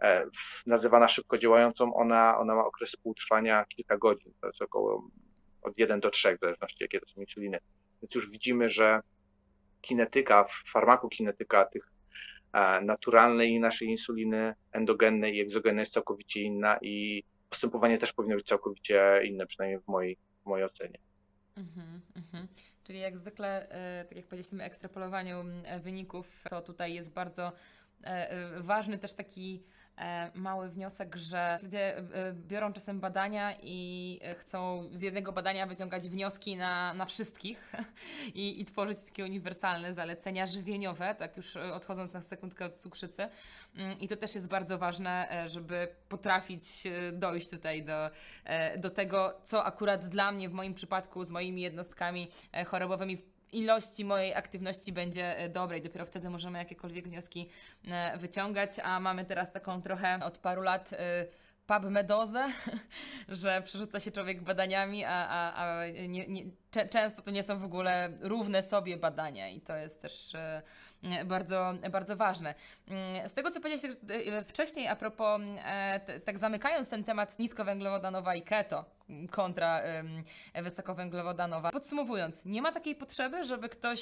[0.00, 0.26] e,
[0.66, 4.32] nazywana szybko działającą, ona, ona ma okres półtrwania kilka godzin.
[4.40, 5.08] To jest około
[5.62, 7.58] od 1 do 3, w zależności jakie to są insuliny.
[8.02, 9.00] Więc już widzimy, że
[9.80, 11.92] kinetyka, farmakokinetyka tych
[12.52, 18.46] e, naturalnej naszej insuliny endogennej i egzogennej jest całkowicie inna i postępowanie też powinno być
[18.46, 20.98] całkowicie inne, przynajmniej w mojej, w mojej ocenie.
[21.56, 22.46] Mm-hmm, mm-hmm.
[22.84, 25.44] Czyli jak zwykle, e, tak jak powiedzieliśmy, ekstrapolowaniu
[25.80, 27.52] wyników, to tutaj jest bardzo
[28.60, 29.64] ważny też taki
[29.98, 36.08] E, mały wniosek, że ludzie e, biorą czasem badania i chcą z jednego badania wyciągać
[36.08, 37.72] wnioski na, na wszystkich
[38.34, 43.28] i, i tworzyć takie uniwersalne zalecenia żywieniowe, tak już odchodząc na sekundkę od cukrzycy.
[43.76, 46.64] Mm, I to też jest bardzo ważne, e, żeby potrafić
[47.12, 48.10] dojść tutaj do,
[48.76, 52.28] do tego, co akurat dla mnie w moim przypadku z moimi jednostkami
[52.66, 53.18] chorobowymi
[53.52, 57.48] ilości mojej aktywności będzie e, dobre i dopiero wtedy możemy jakiekolwiek wnioski
[57.88, 61.26] e, wyciągać, a mamy teraz taką trochę od paru lat e,
[61.80, 62.46] PubMedozę,
[63.28, 66.42] że przerzuca się człowiek badaniami, a, a, a nie, nie,
[66.90, 70.62] często to nie są w ogóle równe sobie badania i to jest też e,
[71.24, 72.54] bardzo, bardzo ważne.
[72.88, 78.34] Mm, z tego, co powiedziałeś e, wcześniej a propos, e, tak zamykając ten temat niskowęglowodanowa
[78.34, 78.84] i keto
[79.30, 79.80] kontra
[80.54, 84.00] wysokowęglowodanowa, podsumowując, nie ma takiej potrzeby, żeby ktoś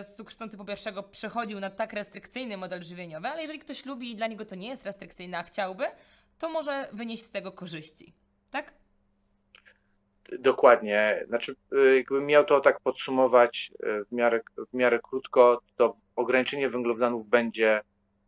[0.00, 4.16] z cukrzycą typu pierwszego przechodził na tak restrykcyjny model żywieniowy, ale jeżeli ktoś lubi i
[4.16, 5.84] dla niego to nie jest restrykcyjne, a chciałby,
[6.40, 8.14] to może wynieść z tego korzyści,
[8.50, 8.74] tak?
[10.38, 11.24] Dokładnie.
[11.28, 14.40] Znaczy, y, jakbym miał to tak podsumować y, w miarę,
[14.72, 17.80] w miarę krótko, to ograniczenie węglowodanów będzie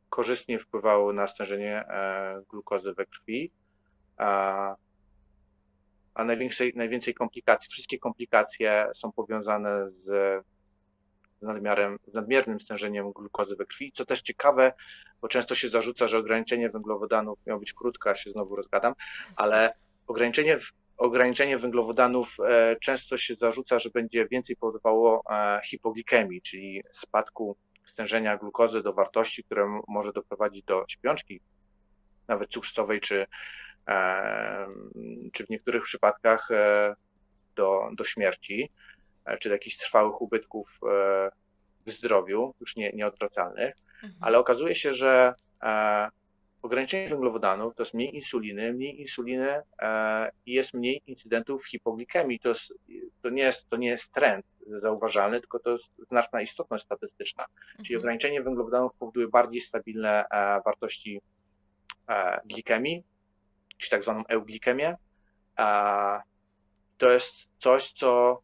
[0.08, 3.50] korzystnie wpływało na stężenie e, glukozy we krwi,
[4.16, 4.74] a,
[6.14, 10.06] a najwięcej, najwięcej komplikacji, wszystkie komplikacje są powiązane z,
[11.42, 13.92] z, nadmiarem, nadmiernym stężeniem glukozy we krwi.
[13.94, 14.72] Co też ciekawe,
[15.20, 18.94] bo często się zarzuca, że ograniczenie węglowodanów miało być krótkie, a się znowu rozgadam,
[19.36, 19.74] ale
[20.06, 20.58] ograniczenie
[20.96, 28.36] ograniczenie węglowodanów e, często się zarzuca, że będzie więcej powodowało e, hipoglikemii, czyli spadku stężenia
[28.36, 31.40] glukozy do wartości, które może doprowadzić do śpiączki,
[32.28, 33.26] nawet cukrzycowej, czy,
[33.88, 34.66] e,
[35.32, 36.48] czy w niektórych przypadkach
[37.56, 38.70] do, do śmierci,
[39.40, 40.80] czy do jakichś trwałych ubytków
[41.86, 43.74] w zdrowiu, już nie, nieodwracalnych.
[43.94, 44.12] mhm.
[44.20, 46.08] ale okazuje się, że e,
[46.62, 52.40] ograniczenie węglowodanów to jest mniej insuliny, mniej insuliny e, i jest mniej incydentów hipoglikemii.
[52.40, 52.74] To, jest,
[53.22, 54.46] to, nie jest, to nie jest trend
[54.80, 57.44] zauważalny, tylko to jest znaczna istotność statystyczna.
[57.44, 57.84] Mhm.
[57.84, 61.20] Czyli ograniczenie węglowodanów powoduje bardziej stabilne e, wartości
[62.08, 63.04] e, glikemii,
[63.78, 64.96] czyli tak zwaną euglikemię.
[66.98, 68.40] To jest coś, co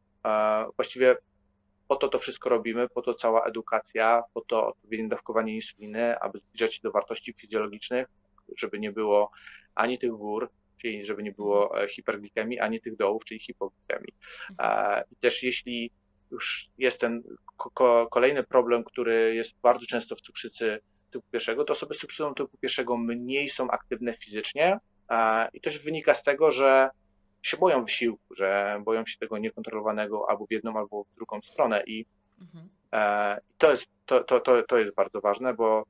[0.76, 1.16] właściwie
[1.88, 6.38] po to to wszystko robimy, po to cała edukacja, po to odpowiednie dawkowanie insuliny, aby
[6.38, 8.06] zbliżać się do wartości fizjologicznych,
[8.56, 9.30] żeby nie było
[9.74, 10.50] ani tych gór,
[10.82, 14.14] czyli żeby nie było e, hiperglikemii, ani tych dołów, czyli hipoglikemii.
[15.10, 15.90] I też jeśli
[16.30, 17.22] już jest ten
[18.10, 22.58] kolejny problem, który jest bardzo często w cukrzycy typu pierwszego, to osoby z cukrzycą typu
[22.58, 24.78] pierwszego mniej są aktywne fizycznie
[25.52, 26.90] i też wynika z tego, że
[27.48, 31.82] się boją wysiłku, że boją się tego niekontrolowanego albo w jedną, albo w drugą stronę
[31.86, 32.06] i
[32.40, 32.68] mhm.
[32.92, 35.84] e, to, jest, to, to, to, to jest bardzo ważne, bo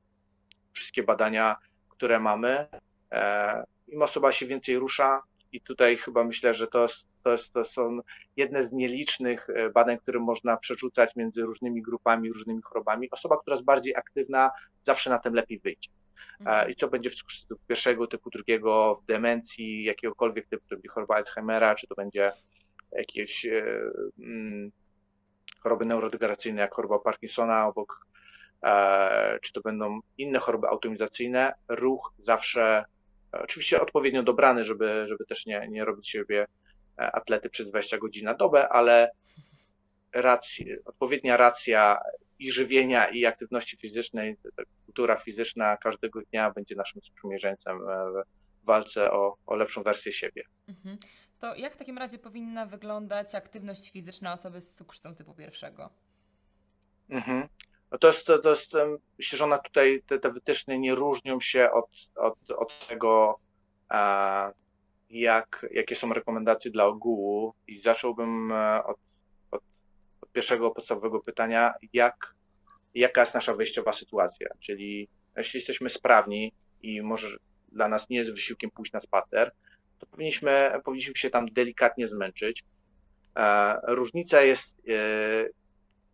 [0.73, 1.55] wszystkie badania,
[1.89, 2.67] które mamy,
[3.11, 6.87] e, im osoba się więcej rusza i tutaj chyba myślę, że to,
[7.23, 7.99] to, jest, to są
[8.37, 13.11] jedne z nielicznych e, badań, które można przerzucać między różnymi grupami, różnymi chorobami.
[13.11, 14.51] Osoba, która jest bardziej aktywna,
[14.83, 15.89] zawsze na tym lepiej wyjdzie.
[16.39, 16.71] Mhm.
[16.71, 20.89] i co będzie w cukrzycy typu pierwszego, typu drugiego, w demencji jakiegokolwiek typu, czy będzie
[20.89, 22.31] choroba Alzheimera, czy to będzie
[22.91, 23.63] jakieś e,
[24.19, 24.71] mm,
[25.59, 28.07] choroby neurodegeneracyjne, jak choroba Parkinsona obok,
[28.63, 32.85] e, czy to będą inne choroby autoimizacyjne, ruch zawsze,
[33.33, 36.45] e, oczywiście odpowiednio dobrany, żeby, żeby też nie, nie robić siebie
[36.97, 39.11] atlety przez 20 godzin na dobę, ale
[40.13, 41.99] racja, odpowiednia racja
[42.39, 44.37] i żywienia, i aktywności fizycznej,
[44.85, 50.43] kultura fizyczna każdego dnia będzie naszym sprzymierzeńcem w walce o, o lepszą wersję siebie.
[50.67, 50.97] Mhm.
[51.39, 55.89] To jak w takim razie powinna wyglądać aktywność fizyczna osoby z cukrzycą typu pierwszego?
[57.09, 57.47] Mhm.
[57.91, 58.71] No to jest, to jest,
[59.17, 63.39] myślę, że ona tutaj, te, te wytyczne nie różnią się od, od, od tego,
[65.09, 68.97] jak, jakie są rekomendacje dla ogółu i zacząłbym e, od
[70.33, 72.35] pierwszego podstawowego pytania, jak,
[72.93, 75.07] jaka jest nasza wyjściowa sytuacja, czyli
[75.37, 76.51] jeśli jesteśmy sprawni
[76.81, 77.37] i może
[77.71, 79.51] dla nas nie jest wysiłkiem pójść na spacer,
[79.99, 82.63] to powinniśmy, powinniśmy się tam delikatnie zmęczyć.
[83.35, 84.91] E, różnica jest e,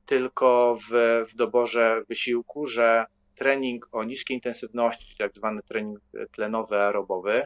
[0.06, 3.06] tylko w, w doborze wysiłku, że
[3.36, 6.00] trening o niskiej intensywności, tak zwany trening
[6.32, 7.46] tlenowy aerobowy,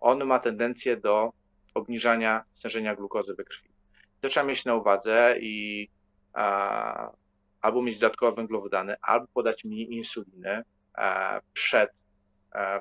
[0.00, 1.32] on ma tendencję do
[1.74, 3.68] obniżania stężenia glukozy we krwi.
[4.20, 5.88] To trzeba mieć na uwadze i
[7.60, 10.62] albo mieć dodatkowe węglowodany, albo podać mniej insuliny
[11.52, 11.90] przed,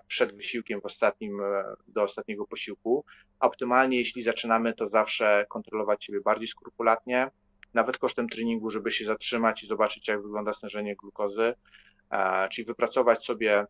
[0.08, 1.42] przed wysiłkiem w ostatnim,
[1.88, 3.06] do ostatniego posiłku.
[3.40, 7.32] Optymalnie, jeśli zaczynamy, to zawsze kontrolować siebie bardziej skrupulatnie,
[7.74, 11.54] nawet kosztem treningu, żeby się zatrzymać i zobaczyć, jak wygląda stężenie glukozy,
[12.52, 13.66] czyli wypracować sobie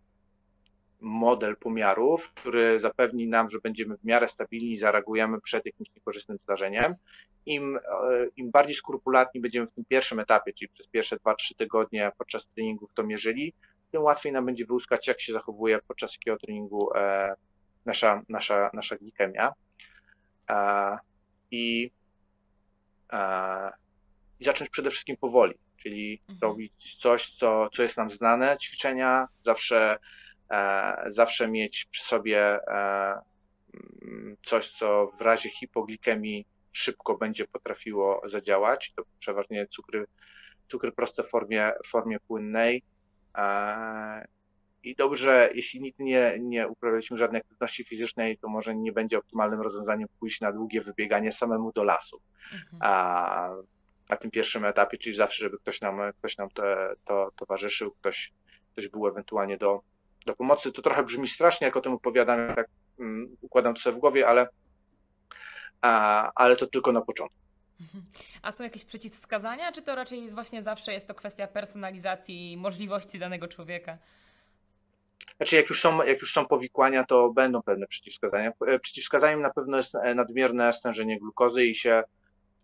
[1.00, 6.38] model pomiarów, który zapewni nam, że będziemy w miarę stabilni i zareagujemy przed jakimś niekorzystnym
[6.44, 6.96] zdarzeniem.
[7.46, 7.80] Im, e,
[8.36, 12.94] Im bardziej skrupulatni będziemy w tym pierwszym etapie, czyli przez pierwsze 2-3 tygodnie podczas treningów
[12.94, 13.54] to mierzyli,
[13.92, 17.36] tym łatwiej nam będzie wyłuskać, jak się zachowuje podczas jakiego treningu e,
[17.86, 19.54] nasza, nasza, nasza glikemia.
[20.50, 20.98] E,
[21.52, 21.92] I,
[24.40, 26.40] I zacząć przede wszystkim powoli, czyli mhm.
[26.42, 29.98] robić coś, co, co jest nam znane, ćwiczenia, zawsze
[31.08, 33.22] zawsze mieć przy sobie e,
[34.02, 38.94] mm, coś, co w razie hipoglikemii szybko będzie potrafiło zadziałać.
[38.96, 40.06] To przeważnie cukry,
[40.68, 42.84] cukry proste w formie, formie płynnej.
[43.38, 44.28] E,
[44.84, 49.62] I dobrze, jeśli nigdy nie, nie uprawialiśmy żadnej aktywności fizycznej, to może nie będzie optymalnym
[49.62, 52.22] rozwiązaniem pójść na długie wybieganie samemu do lasu.
[52.54, 52.82] Mhm.
[52.82, 53.50] A
[54.10, 56.64] na tym pierwszym etapie, czyli zawsze, żeby ktoś nam, ktoś nam to,
[57.06, 58.34] to towarzyszył, ktoś,
[58.72, 59.82] ktoś był ewentualnie do,
[60.28, 60.72] do pomocy.
[60.72, 62.68] To trochę brzmi strasznie, jak o tym opowiadam, tak
[63.42, 64.48] układam to sobie w głowie, ale,
[65.82, 67.38] a, ale to tylko na początku.
[68.44, 73.48] A są jakieś przeciwwskazania, czy to raczej właśnie zawsze jest to kwestia personalizacji możliwości danego
[73.48, 73.98] człowieka?
[75.38, 78.52] Znaczy, jak już, są, jak już są powikłania, to będą pewne przeciwwskazania.
[78.68, 82.04] E, przeciwwskazaniem na pewno jest nadmierne stężenie glukozy i się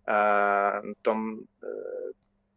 [0.07, 1.67] e, tą, e,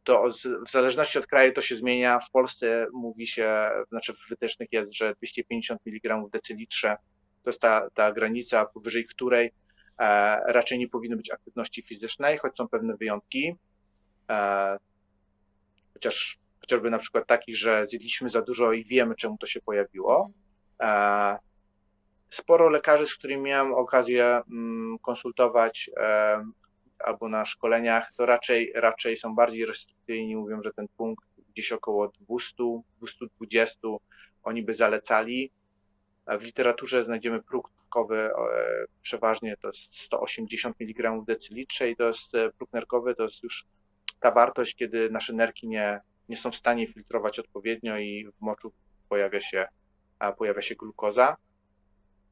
[0.07, 0.30] to
[0.66, 2.20] w zależności od kraju to się zmienia.
[2.20, 6.96] W Polsce mówi się, znaczy w wytycznych jest, że 250 mg w decylitrze
[7.42, 9.52] to jest ta, ta granica, powyżej której
[9.98, 13.54] e, raczej nie powinno być aktywności fizycznej, choć są pewne wyjątki.
[14.30, 14.78] E,
[15.94, 20.30] chociaż chociażby na przykład takich, że zjedliśmy za dużo i wiemy, czemu to się pojawiło.
[20.82, 21.38] E,
[22.30, 25.90] sporo lekarzy, z którymi miałem okazję mm, konsultować,
[27.07, 32.09] albo na szkoleniach, to raczej, raczej są bardziej restrykcyjni, mówią, że ten punkt gdzieś około
[32.09, 32.54] 200,
[32.98, 33.88] 220
[34.42, 35.50] oni by zalecali.
[36.26, 38.30] W literaturze znajdziemy próg nerkowy, e,
[39.02, 43.64] przeważnie to jest 180 mg decylitrze i to jest e, próg nerkowy, to jest już
[44.20, 48.72] ta wartość, kiedy nasze nerki nie, nie są w stanie filtrować odpowiednio i w moczu
[49.09, 49.66] pojawia się,
[50.38, 51.36] pojawia się glukoza.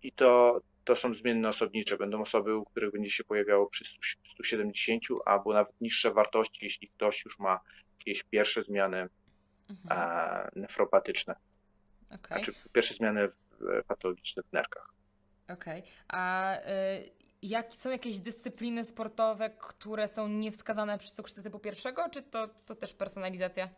[0.02, 1.96] I to, to są zmienne osobnicze.
[1.96, 3.84] Będą osoby, u których będzie się pojawiało przy
[4.34, 7.60] 170 albo nawet niższe wartości, jeśli ktoś już ma
[7.98, 9.08] jakieś pierwsze zmiany
[9.70, 10.50] mhm.
[10.56, 11.34] nefropatyczne.
[12.06, 12.38] Okay.
[12.38, 13.28] Znaczy pierwsze zmiany
[13.88, 14.94] patologiczne w nerkach.
[15.48, 15.80] Okej.
[15.80, 15.92] Okay.
[16.08, 16.60] A y,
[17.42, 22.74] jak, są jakieś dyscypliny sportowe, które są niewskazane przy cukrzycy typu pierwszego, czy to, to
[22.74, 23.68] też personalizacja?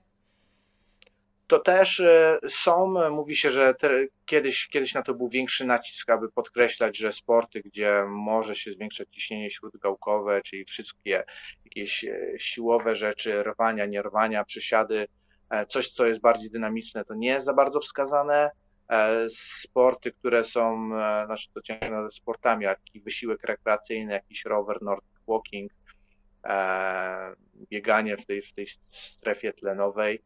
[1.46, 3.90] To też y, są, mówi się, że te,
[4.26, 9.08] kiedyś, kiedyś na to był większy nacisk, aby podkreślać, że sporty, gdzie może się zwiększać
[9.10, 11.24] ciśnienie śródgałkowe, czyli wszystkie
[11.64, 15.08] jakieś y, siłowe rzeczy, rwania, nierwania, przysiady,
[15.50, 18.50] e, coś, co jest bardziej dynamiczne, to nie jest za bardzo wskazane.
[18.90, 25.14] E, sporty, które są, e, znaczy to ciągle sportami, jakiś wysiłek rekreacyjny, jakiś rower, nordic
[25.28, 25.72] walking,
[26.44, 27.34] e,
[27.70, 30.22] bieganie w tej, w tej strefie tlenowej,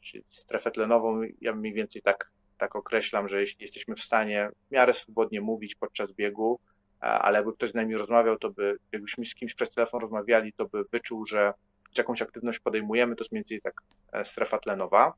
[0.00, 4.70] czy strefę tlenową, ja mniej więcej tak, tak określam, że jeśli jesteśmy w stanie w
[4.70, 6.60] miarę swobodnie mówić podczas biegu,
[7.00, 10.64] ale jakby ktoś z nami rozmawiał, to by, jakbyśmy z kimś przez telefon rozmawiali, to
[10.66, 11.52] by wyczuł, że
[11.96, 13.82] jakąś aktywność podejmujemy, to jest mniej więcej tak
[14.24, 15.12] strefa tlenowa.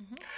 [0.00, 0.28] Mhm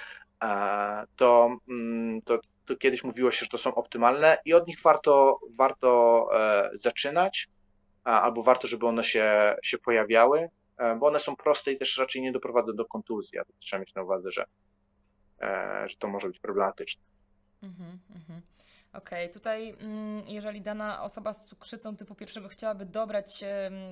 [1.16, 5.39] to, mm, to, to kiedyś mówiło się, że to są optymalne i od nich warto,
[5.57, 7.49] warto e, zaczynać,
[8.05, 10.49] albo warto, żeby one się, się pojawiały, e,
[11.00, 13.94] bo one są proste i też raczej nie doprowadzą do kontuzji, a to trzeba mieć
[13.94, 14.44] na uwadze, że,
[15.40, 17.02] e, że to może być problematyczne.
[17.62, 18.42] Mhm, mhm.
[18.92, 23.44] Okej, okay, tutaj mm, jeżeli dana osoba z cukrzycą typu pierwszego chciałaby dobrać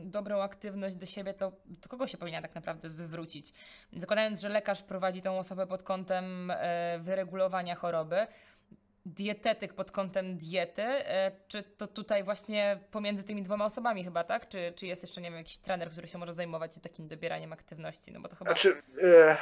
[0.03, 3.53] dobrą aktywność do siebie, to do kogo się powinna tak naprawdę zwrócić?
[3.93, 8.27] Zakładając, że lekarz prowadzi tą osobę pod kątem e, wyregulowania choroby,
[9.07, 14.49] dietetyk pod kątem diety, e, czy to tutaj właśnie pomiędzy tymi dwoma osobami chyba, tak?
[14.49, 18.13] Czy, czy jest jeszcze, nie wiem, jakiś trener, który się może zajmować takim dobieraniem aktywności?
[18.13, 18.51] No bo to chyba...
[18.51, 19.37] Znaczy, e,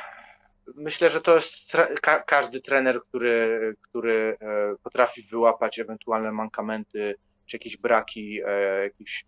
[0.74, 1.54] myślę, że to jest
[2.02, 7.14] ka każdy trener, który, który e, potrafi wyłapać ewentualne mankamenty,
[7.46, 8.40] czy jakieś braki,
[8.82, 9.24] jakieś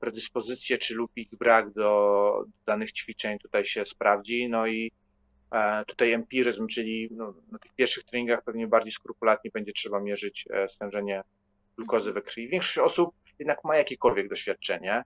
[0.00, 4.48] predyspozycje, czy lub ich brak do danych ćwiczeń tutaj się sprawdzi.
[4.48, 4.92] No i
[5.86, 11.22] tutaj empiryzm, czyli no, na tych pierwszych treningach pewnie bardziej skrupulatnie będzie trzeba mierzyć stężenie
[11.76, 12.48] glukozy we krwi.
[12.48, 15.02] Większość osób jednak ma jakiekolwiek doświadczenie,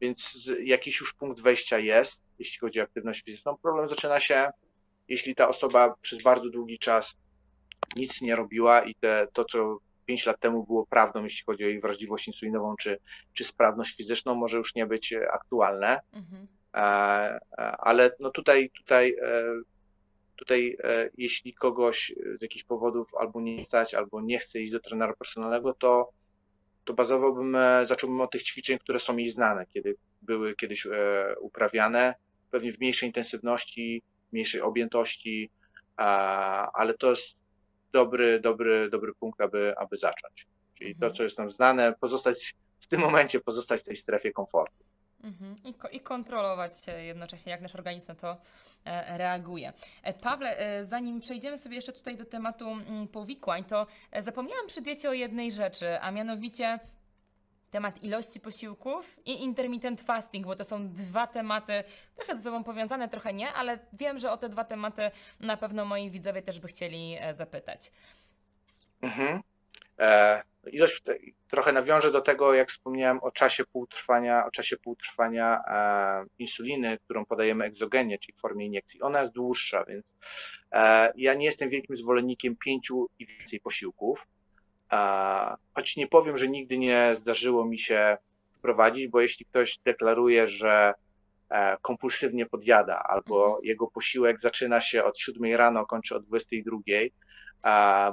[0.00, 3.56] więc jakiś już punkt wejścia jest jeśli chodzi o aktywność fizyczną.
[3.62, 4.50] Problem zaczyna się,
[5.08, 7.16] jeśli ta osoba przez bardzo długi czas
[7.96, 11.68] nic nie robiła i te, to, co 5 lat temu było prawdą, jeśli chodzi o
[11.68, 12.98] jej wrażliwość insulinową czy,
[13.34, 16.00] czy sprawność fizyczną, może już nie być aktualne.
[16.12, 16.46] Mhm.
[16.76, 16.80] E,
[17.58, 19.44] e, ale no tutaj, tutaj, e,
[20.36, 20.76] tutaj,
[21.18, 25.74] jeśli kogoś z jakichś powodów albo nie stać, albo nie chce iść do trenera personalnego,
[25.74, 26.10] to,
[26.84, 27.56] to bazowałbym,
[27.88, 30.86] zacząłbym od tych ćwiczeń, które są jej znane, kiedy były kiedyś
[31.40, 32.14] uprawiane,
[32.50, 34.02] pewnie w mniejszej intensywności,
[34.32, 35.50] mniejszej objętości,
[36.72, 37.36] ale to jest
[37.92, 40.46] dobry, dobry, dobry punkt, aby, aby zacząć.
[40.74, 41.14] Czyli to, mhm.
[41.14, 44.84] co jest nam znane, pozostać w tym momencie, pozostać w tej strefie komfortu.
[45.26, 45.56] Mhm.
[45.64, 46.72] I, ko- I, kontrolować
[47.06, 48.36] jednocześnie, jak nasz organizm na to
[48.84, 49.72] e, reaguje.
[50.02, 53.86] E, Pawle, e, zanim przejdziemy sobie jeszcze tutaj do tematu mm, powikłań, to
[54.18, 56.78] zapomniałam przy diecie o jednej rzeczy, a mianowicie
[57.70, 63.08] temat ilości posiłków i intermittent fasting, bo to są dwa tematy trochę ze sobą powiązane,
[63.08, 65.10] trochę nie, ale wiem, że o te dwa tematy
[65.40, 67.90] na pewno moi widzowie też by chcieli zapytać.
[69.02, 69.42] Mhm.
[69.98, 70.42] E,
[70.72, 71.02] ilość
[71.50, 77.24] trochę nawiążę do tego, jak wspomniałem o czasie półtrwania, o czasie półtrwania e, insuliny, którą
[77.24, 79.02] podajemy egzogennie, czyli w formie iniekcji.
[79.02, 80.04] Ona jest dłuższa, więc
[80.72, 84.26] e, ja nie jestem wielkim zwolennikiem pięciu i więcej posiłków
[85.74, 88.16] Choć nie powiem, że nigdy nie zdarzyło mi się
[88.58, 90.94] wprowadzić, bo jeśli ktoś deklaruje, że
[91.82, 93.64] kompulsywnie podjada, albo mhm.
[93.64, 96.76] jego posiłek zaczyna się od 7 rano, kończy o 22,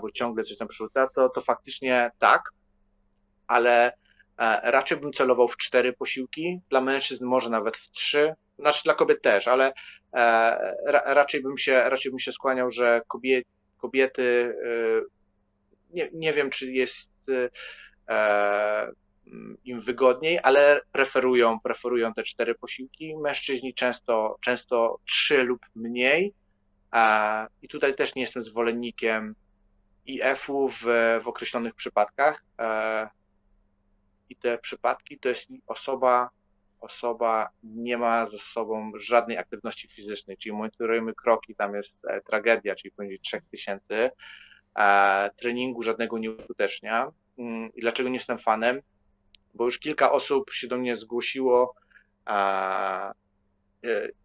[0.01, 2.41] bo ciągle coś tam przerzuca, to, to faktycznie tak,
[3.47, 3.87] ale
[4.37, 8.93] e, raczej bym celował w cztery posiłki, dla mężczyzn może nawet w trzy, znaczy dla
[8.93, 9.73] kobiet też, ale
[10.13, 14.55] e, raczej bym się, raczej bym się skłaniał, że kobiety, kobiety
[15.89, 17.09] nie, nie wiem, czy jest
[18.09, 18.91] e,
[19.65, 23.17] im wygodniej, ale preferują, preferują te cztery posiłki.
[23.17, 26.33] Mężczyźni często, często trzy lub mniej.
[27.61, 29.35] I tutaj też nie jestem zwolennikiem
[30.05, 30.83] IF-u w,
[31.23, 32.43] w określonych przypadkach.
[32.59, 33.09] E,
[34.29, 36.29] i te przypadki to jest osoba,
[36.81, 42.75] osoba nie ma ze sobą żadnej aktywności fizycznej, czyli monitorujemy kroki, tam jest e, tragedia,
[42.75, 44.11] czyli poniżej 3000,
[44.75, 47.11] e, treningu żadnego nie uskutecznia.
[47.37, 48.81] Mm, I dlaczego nie jestem fanem?
[49.53, 51.75] Bo już kilka osób się do mnie zgłosiło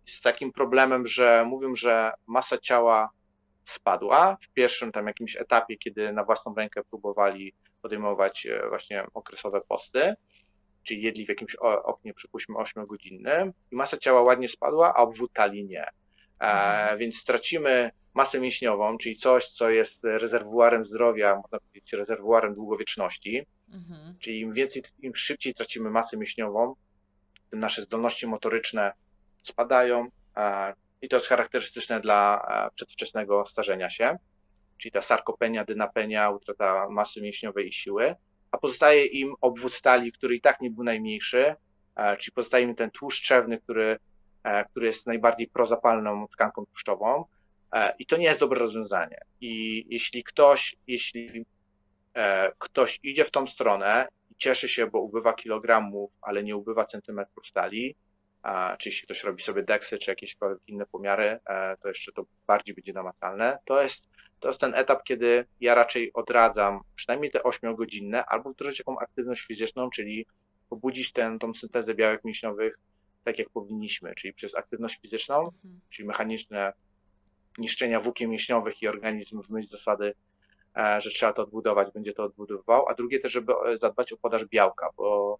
[0.06, 3.10] z takim problemem, że mówią, że masa ciała
[3.64, 9.60] spadła w pierwszym tam jakimś etapie, kiedy na własną rękę próbowali podejmować e, właśnie okresowe
[9.68, 10.14] posty,
[10.84, 11.54] czyli jedli w jakimś
[11.84, 15.82] oknie, przypuśćmy 8-godzinnym i masa ciała ładnie spadła, a obwód talii nie.
[15.82, 15.90] E,
[16.40, 16.98] mhm.
[16.98, 24.14] więc stracimy masę mięśniową, czyli coś, co jest rezerwuarem zdrowia, można powiedzieć rezerwuarem długowieczności, mhm.
[24.18, 26.74] czyli im więcej, im szybciej tracimy masę mięśniową,
[27.50, 28.92] tym nasze zdolności motoryczne
[29.48, 34.18] spadają, e, i to jest charakterystyczne dla e, przedwczesnego starzenia się,
[34.78, 38.14] czyli ta sarkopenia, dynapenia, utrata masy mięśniowej i siły,
[38.50, 41.54] a pozostaje im obwód talii, który i tak nie był najmniejszy,
[41.96, 43.98] e, czyli pozostaje im ten tłuszcz trzewny, który,
[44.70, 47.24] który jest najbardziej prozapalną tkanką tłuszczową
[47.98, 49.18] i to nie jest dobre rozwiązanie.
[49.40, 51.44] I jeśli ktoś, jeśli
[52.58, 57.46] ktoś idzie w tą stronę i cieszy się, bo ubywa kilogramów, ale nie ubywa centymetrów
[57.46, 57.96] stali,
[58.78, 60.36] czy jeśli ktoś robi sobie deksy, czy jakieś
[60.66, 63.58] inne pomiary, e, to jeszcze to bardziej będzie namacalne.
[63.64, 64.08] To jest,
[64.40, 69.46] to jest ten etap, kiedy ja raczej odradzam przynajmniej te 8-godzinne, albo wdrożyć jaką aktywność
[69.46, 70.26] fizyczną, czyli
[70.68, 72.78] pobudzić tę, tą syntezę białek mięśniowych
[73.24, 75.80] tak jak powinniśmy, czyli przez aktywność fizyczną, mhm.
[75.90, 76.72] czyli mechaniczne
[77.58, 80.14] niszczenia włókien mięśniowych i organizm w myśl zasady,
[80.76, 84.16] e, że trzeba to odbudować, będzie to odbudowywał, a drugie też, żeby e, zadbać o
[84.16, 85.38] podaż białka, bo,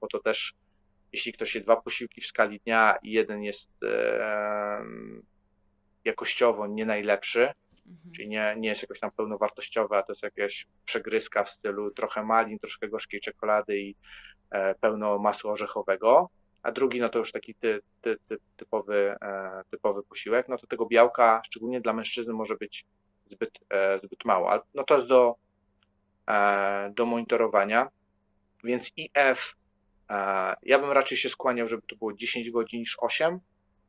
[0.00, 0.54] bo to też
[1.12, 3.70] jeśli ktoś je dwa posiłki w skali dnia i jeden jest
[6.04, 7.40] jakościowo nie najlepszy,
[7.86, 8.12] mhm.
[8.14, 12.22] czyli nie, nie jest jakoś tam pełnowartościowy, a to jest jakaś przegryzka w stylu trochę
[12.22, 13.94] malin, troszkę gorzkiej czekolady i
[14.50, 16.30] e, pełno masła orzechowego,
[16.62, 20.66] a drugi no to już taki ty, ty, ty, typowy, e, typowy posiłek, no to
[20.66, 22.86] tego białka, szczególnie dla mężczyzny, może być
[23.30, 25.34] zbyt, e, zbyt mało, no to jest do,
[26.90, 27.88] do monitorowania,
[28.64, 29.56] więc IF
[30.62, 33.40] ja bym raczej się skłaniał, żeby to było 10 godzin niż 8.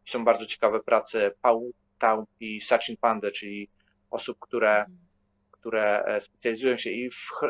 [0.06, 3.68] Są bardzo ciekawe prace Pau Tau i Sachin Pande, czyli
[4.12, 4.86] osób, które,
[5.52, 7.48] które e, specjalizują się i w, e,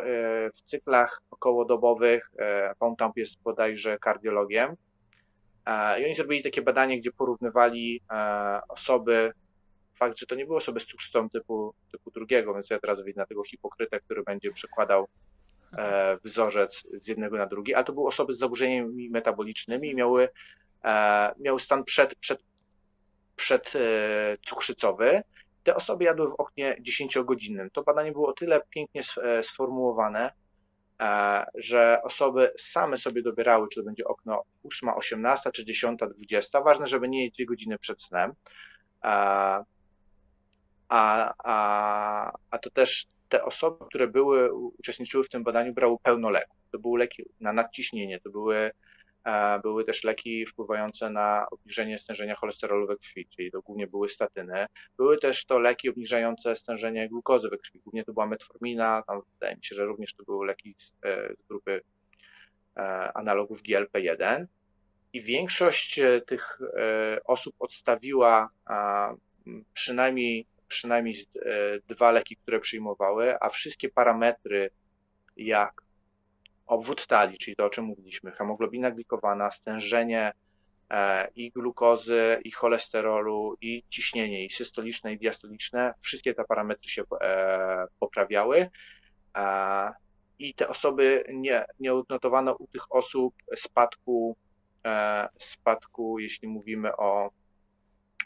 [0.52, 2.32] w cyklach okołodobowych.
[2.40, 4.76] E, Pau Tau jest bodajże kardiologiem.
[6.00, 8.02] I oni zrobili takie badanie, gdzie porównywali
[8.70, 9.32] osoby,
[9.96, 13.22] fakt, że to nie były osoby z cukrzycą typu, typu drugiego, więc ja teraz widzę
[13.22, 15.31] na tego hipokrytę, który będzie przekładał E,
[16.24, 20.30] wzorzec z jednego na drugi, ale to były osoby z zaburzeniami metabolicznymi i miały,
[20.84, 22.40] e, miały stan przed, przed,
[23.36, 23.80] przed e,
[24.46, 25.24] cukrzycowy.
[25.64, 27.70] Te osoby jadły w oknie 10-godzinnym.
[27.74, 29.02] To badanie było o tyle pięknie
[29.44, 30.32] sformułowane,
[31.56, 36.62] że osoby same sobie dobierały, czy to będzie okno 8, 18, czy 10, 20.
[36.62, 38.34] Ważne, żeby nie jeść 2 godziny przed snem.
[39.02, 39.64] A,
[40.90, 46.58] a, a to też te osoby, które były, uczestniczyły w tym badaniu, brały pełno leków.
[46.72, 48.72] To były leki na nadciśnienie, to były,
[49.26, 54.10] e, były też leki wpływające na obniżenie stężenia cholesterolu we krwi, czyli to głównie były
[54.10, 54.66] statyny.
[54.98, 59.56] Były też to leki obniżające stężenie glukozy we krwi, głównie to była metformina, tam wydaje
[59.56, 61.82] mi się, że również to były leki z, e, z grupy
[62.78, 62.82] e,
[63.14, 64.46] analogów GLP-1.
[65.14, 66.60] I większość tych
[67.26, 68.50] osób odstawiła
[69.74, 71.50] przynajmniej przynajmniej e,
[71.88, 74.70] dwa leki, które przyjmowały, a wszystkie parametry
[75.38, 75.82] jak
[76.68, 80.34] obwód talii, czyli to o czym mówiliśmy, hemoglobina glikowana, stężenie
[80.90, 87.04] e, i glukozy, i cholesterolu, i ciśnienie, i systoliczne, i diastoliczne, wszystkie te parametry się
[87.22, 88.70] e, poprawiały.
[90.40, 94.38] I te osoby nie, nie odnotowano u tych osób spadku,
[95.40, 97.32] spadku, jeśli mówimy o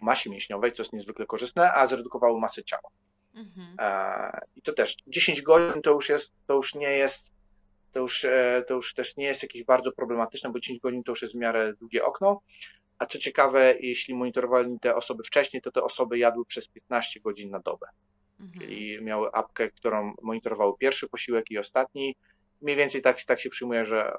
[0.02, 2.90] masie mięśniowej, co jest niezwykle korzystne, a zredukowały masę ciała.
[3.36, 3.76] Mhm.
[3.80, 7.32] E, I to też 10 godzin to już jest, to już nie jest,
[7.92, 11.12] to już, e, to już też nie jest jakieś bardzo problematyczne, bo 10 godzin to
[11.12, 12.42] już jest w miarę długie okno.
[12.98, 17.50] A co ciekawe, jeśli monitorowali te osoby wcześniej, to te osoby jadły przez 15 godzin
[17.50, 17.88] na dobę.
[18.40, 18.60] Mhm.
[18.60, 22.16] Czyli miały apkę, którą monitorowały pierwszy posiłek i ostatni.
[22.62, 24.14] Mniej więcej tak, tak się przyjmuje, że,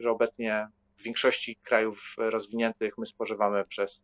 [0.00, 4.00] że obecnie w większości krajów rozwiniętych my spożywamy przez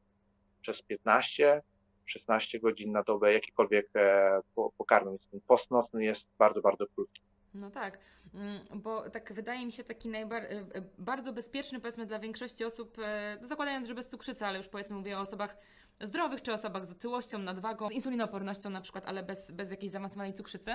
[0.62, 1.62] przez 15,
[2.06, 4.40] 16 godzin na dobę jakikolwiek e,
[4.78, 7.20] pokarm, więc ten post nocny jest bardzo, bardzo krótki.
[7.54, 7.98] No tak,
[8.34, 12.98] mm, bo tak wydaje mi się taki y, y, bardzo bezpieczny powiedzmy dla większości osób,
[12.98, 15.56] e, zakładając, że bez cukrzycy, ale już powiedzmy mówię o osobach
[16.00, 20.32] zdrowych, czy osobach z otyłością, nadwagą, z insulinopornością na przykład, ale bez, bez jakiejś zaawansowanej
[20.32, 20.70] cukrzycy,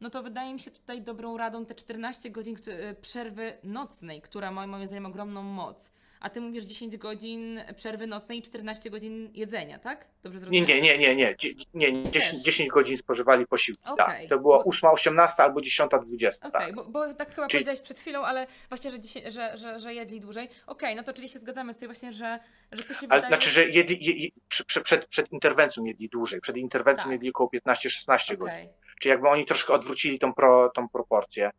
[0.00, 2.56] no to wydaje mi się tutaj dobrą radą te 14 godzin
[3.00, 8.38] przerwy nocnej, która ma moim zdaniem ogromną moc a ty mówisz 10 godzin przerwy nocnej
[8.38, 10.06] i 14 godzin jedzenia, tak?
[10.22, 10.68] Dobrze zrozumiałem?
[10.68, 11.36] Nie, nie, nie, nie,
[11.74, 14.06] nie, nie 10, 10 godzin spożywali posiłki, okay.
[14.06, 14.28] tak.
[14.28, 16.48] To było 8, 18 albo 10, 20.
[16.48, 16.74] Okej, okay, tak.
[16.74, 17.58] bo, bo, tak chyba czyli...
[17.58, 20.44] powiedziałeś przed chwilą, ale właśnie, że, dzisiaj, że, że, że jedli dłużej.
[20.44, 22.38] Okej, okay, no to czyli się zgadzamy tutaj właśnie, że,
[22.72, 23.26] że to się ale, wydaje...
[23.26, 27.12] Znaczy, że jedli, jedli przed, przed, przed interwencją jedli dłużej, przed interwencją tak.
[27.12, 28.68] jedli około 15-16 godzin.
[29.00, 31.50] Czyli jakby oni troszkę odwrócili tą, pro, tą proporcję,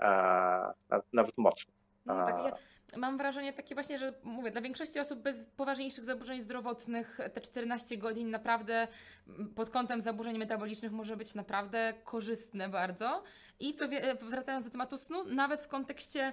[0.00, 0.08] e,
[1.12, 1.72] nawet mocno.
[2.06, 2.52] No, tak, ja
[2.96, 7.96] mam wrażenie takie właśnie, że mówię, dla większości osób bez poważniejszych zaburzeń zdrowotnych te 14
[7.96, 8.88] godzin naprawdę
[9.54, 13.22] pod kątem zaburzeń metabolicznych może być naprawdę korzystne bardzo.
[13.60, 13.84] I co
[14.22, 16.32] wracając do tematu snu, nawet w kontekście e,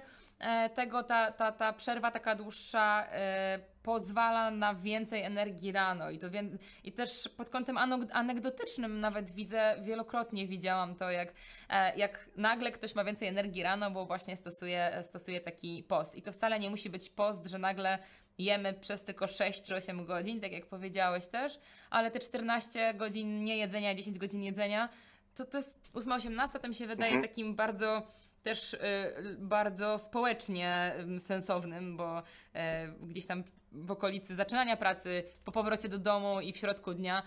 [0.74, 6.30] tego ta, ta, ta przerwa taka dłuższa e, pozwala na więcej energii rano i to
[6.30, 6.42] wie,
[6.84, 7.78] i też pod kątem
[8.12, 11.32] anegdotycznym nawet widzę, wielokrotnie widziałam to, jak,
[11.70, 16.14] e, jak nagle ktoś ma więcej energii rano, bo właśnie stosuje, stosuje taki post.
[16.14, 17.98] I to wcale nie musi być post, że nagle
[18.38, 21.58] jemy przez tylko 6 czy 8 godzin, tak jak powiedziałeś też,
[21.90, 24.88] ale te 14 godzin niejedzenia, 10 godzin jedzenia,
[25.34, 27.28] to to jest 8-18, to mi się wydaje mhm.
[27.28, 28.02] takim bardzo
[28.44, 28.78] też y,
[29.38, 32.22] bardzo społecznie sensownym, bo y,
[33.02, 37.22] gdzieś tam w okolicy zaczynania pracy, po powrocie do domu i w środku dnia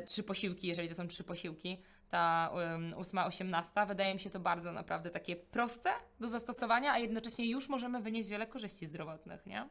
[0.00, 1.78] y, trzy posiłki, jeżeli to są trzy posiłki,
[2.08, 2.50] ta
[2.96, 5.90] ósma, osiemnasta, wydaje mi się to bardzo naprawdę takie proste
[6.20, 9.68] do zastosowania, a jednocześnie już możemy wynieść wiele korzyści zdrowotnych, nie?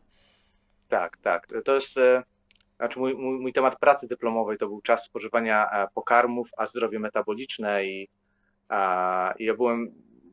[0.89, 1.47] Tak, tak.
[1.65, 2.23] To jest, e,
[2.77, 6.99] znaczy mój, mój, mój temat pracy dyplomowej to był czas spożywania e, pokarmów, a zdrowie
[6.99, 8.07] metaboliczne i,
[8.69, 9.91] a, i ja byłem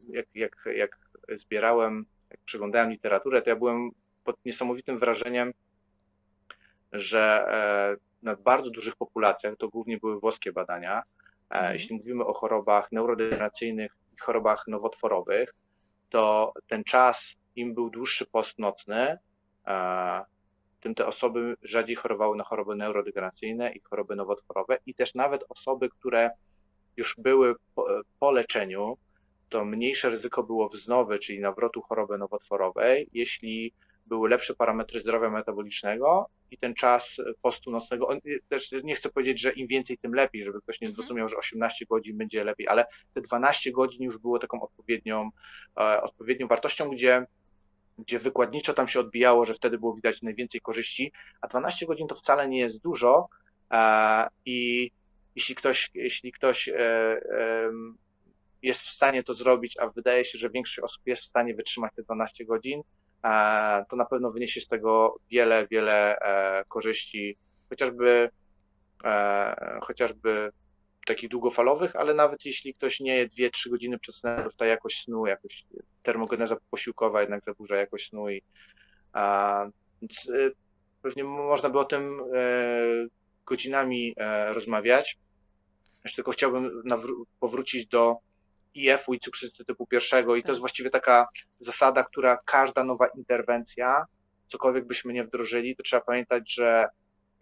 [0.09, 0.99] jak, jak, jak
[1.37, 3.91] zbierałem, jak przeglądałem literaturę, to ja byłem
[4.25, 5.53] pod niesamowitym wrażeniem,
[6.93, 11.03] że e, na bardzo dużych populacjach, to głównie były włoskie badania,
[11.51, 11.73] e, mhm.
[11.73, 15.55] jeśli mówimy o chorobach neurodegeneracyjnych i chorobach nowotworowych,
[16.09, 19.19] to ten czas, im był dłuższy post nocny,
[19.67, 20.25] e,
[20.81, 25.89] tym te osoby rzadziej chorowały na choroby neurodegeneracyjne i choroby nowotworowe i też nawet osoby,
[25.89, 26.31] które
[26.97, 27.87] już były po,
[28.19, 28.99] po leczeniu,
[29.49, 33.73] to mniejsze ryzyko było wznowy, czyli nawrotu choroby nowotworowej, jeśli
[34.09, 38.09] były lepsze parametry zdrowia metabolicznego i ten czas postu nocnego,
[38.49, 40.97] też nie chcę powiedzieć, że im więcej, tym lepiej, żeby ktoś nie mhm.
[40.97, 45.31] zrozumiał, że 18 godzin będzie lepiej, ale te 12 godzin już było taką odpowiednią,
[45.77, 47.27] e, odpowiednią wartością, gdzie,
[47.99, 52.15] gdzie wykładniczo tam się odbijało, że wtedy było widać najwięcej korzyści, a 12 godzin to
[52.15, 53.29] wcale nie jest dużo
[53.71, 54.91] e, i
[55.37, 57.21] jeśli ktoś, jeśli ktoś e,
[58.63, 61.93] jest w stanie to zrobić, a wydaje się, że większość osób jest w stanie wytrzymać
[61.95, 62.83] te 12 godzin,
[63.25, 67.37] e, to na pewno wyniesie z tego wiele, wiele e, korzyści,
[67.69, 68.31] chociażby,
[69.05, 70.51] e, chociażby
[71.07, 75.27] takich długofalowych, ale nawet jeśli ktoś nie je 2-3 godziny przed snem, to jakość snu,
[75.27, 75.65] jakoś
[76.03, 78.43] termogeneza posiłkowa jednak zaburza jakość snu i
[80.03, 80.31] więc
[81.03, 82.23] pewnie można by o tym
[83.47, 84.15] godzinami
[84.49, 85.19] rozmawiać.
[86.05, 86.83] Jeszcze tylko chciałbym
[87.41, 88.17] powrócić do
[88.79, 90.61] IF-u i cukrzycy typu pierwszego i to jest tak.
[90.61, 91.29] właściwie taka
[91.61, 94.05] zasada, która każda nowa interwencja,
[94.49, 96.89] cokolwiek byśmy nie wdrożyli, to trzeba pamiętać, że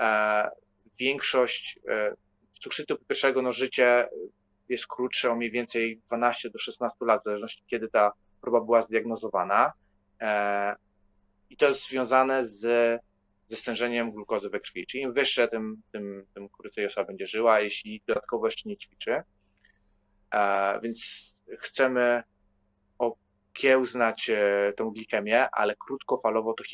[0.00, 0.50] e,
[0.98, 2.14] większość e,
[2.60, 4.08] cukrzycy typu pierwszego, no życie
[4.68, 8.82] jest krótsze o mniej więcej 12 do 16 lat, w zależności kiedy ta choroba była
[8.82, 9.72] zdiagnozowana.
[10.20, 10.76] E,
[11.50, 12.60] I to jest związane z,
[13.48, 14.86] ze stężeniem glukozy we krwi.
[14.86, 19.22] Czyli im wyższe, tym, tym, tym krócej osoba będzie żyła, jeśli dodatkowo jeszcze nie ćwiczy.
[20.82, 21.00] Więc
[21.58, 22.22] chcemy
[22.98, 26.64] okiełznać e, tą glikemię, ale krótkofalowo to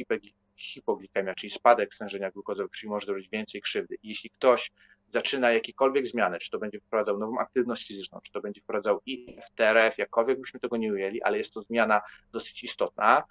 [0.57, 3.97] hipoglikemia, czyli spadek stężenia glukozy krwi może zrobić więcej krzywdy.
[4.03, 4.73] I jeśli ktoś
[5.09, 9.45] zaczyna jakiekolwiek zmiany, czy to będzie wprowadzał nową aktywność fizyczną, czy to będzie wprowadzał IF,
[9.55, 12.01] TRF, jakkolwiek byśmy tego nie ujęli, ale jest to zmiana
[12.33, 13.23] dosyć istotna,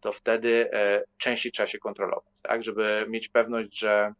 [0.00, 4.12] to wtedy e, częściej trzeba się kontrolować, tak, żeby mieć pewność, że,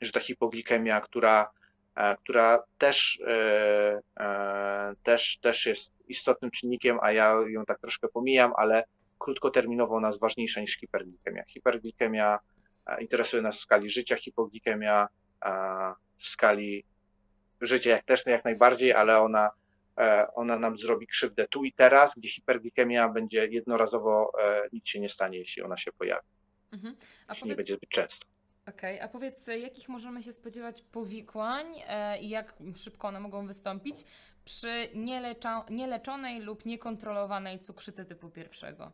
[0.00, 1.50] że ta hipoglikemia, która
[1.94, 8.52] która też, e, e, też, też jest istotnym czynnikiem, a ja ją tak troszkę pomijam,
[8.56, 8.84] ale
[9.18, 11.44] krótkoterminowo ona jest ważniejsza niż hiperglikemia.
[11.48, 12.38] Hiperglikemia
[13.00, 15.08] interesuje nas w skali życia, hipoglikemia
[16.18, 16.84] w skali
[17.60, 19.50] życia jak też jak najbardziej, ale ona,
[20.34, 24.32] ona nam zrobi krzywdę tu i teraz, gdzie hiperglikemia będzie jednorazowo,
[24.72, 26.26] nic się nie stanie, jeśli ona się pojawi.
[26.72, 26.96] Mhm.
[27.28, 27.50] Jeśli powie...
[27.50, 28.31] nie będzie zbyt często.
[28.68, 33.46] Okej, okay, a powiedz, jakich możemy się spodziewać powikłań e, i jak szybko one mogą
[33.46, 33.96] wystąpić
[34.44, 38.92] przy nielecza, nieleczonej lub niekontrolowanej cukrzycy typu pierwszego?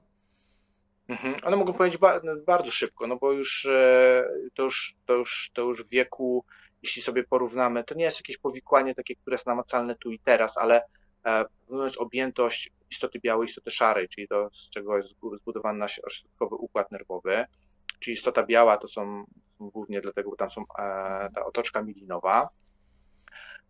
[1.09, 1.35] Mhm.
[1.45, 5.63] One mogą powiedzieć ba bardzo szybko, no bo już, e, to, już, to, już, to
[5.63, 6.45] już wieku,
[6.83, 10.57] jeśli sobie porównamy, to nie jest jakieś powikłanie takie, które jest namacalne tu i teraz,
[10.57, 10.83] ale
[11.27, 15.09] e, mówiąc objętość istoty białej, istoty szarej, czyli to, z czego jest
[15.41, 17.45] zbudowany nasz ośrodkowy układ nerwowy,
[18.01, 19.25] czyli istota biała to są
[19.61, 20.65] głównie dlatego, bo tam są e,
[21.35, 22.49] ta otoczka milinowa,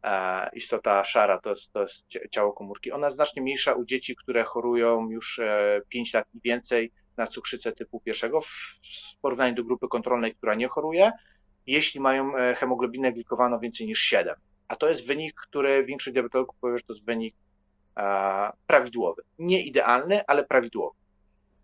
[0.02, 2.92] e, istota szara to jest, to jest ciało komórki.
[2.92, 5.40] Ona jest znacznie mniejsza u dzieci, które chorują już
[5.88, 8.48] 5 lat i więcej na cukrzycę typu pierwszego w
[9.22, 11.12] porównaniu do grupy kontrolnej, która nie choruje,
[11.66, 14.34] jeśli mają e, hemoglobinę glikowaną więcej niż 7.
[14.68, 17.34] A to jest wynik, który większość diabetologów powie, że to jest wynik
[17.96, 19.22] e, prawidłowy.
[19.38, 20.96] Nie idealny, ale prawidłowy.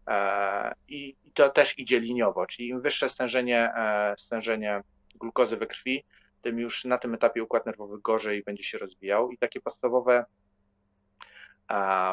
[0.09, 3.73] E, I to też idzie liniowo, czyli im wyższe stężenie,
[4.19, 4.83] stężenie
[5.15, 6.05] glukozy we krwi,
[6.43, 9.31] tym już na tym etapie układ nerwowy gorzej będzie się rozwijał.
[9.31, 10.25] I takie podstawowe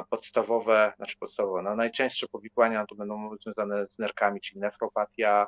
[0.09, 5.47] podstawowe, znaczy podstawowe, no najczęstsze powikłania to będą związane z nerkami, czyli nefropatia,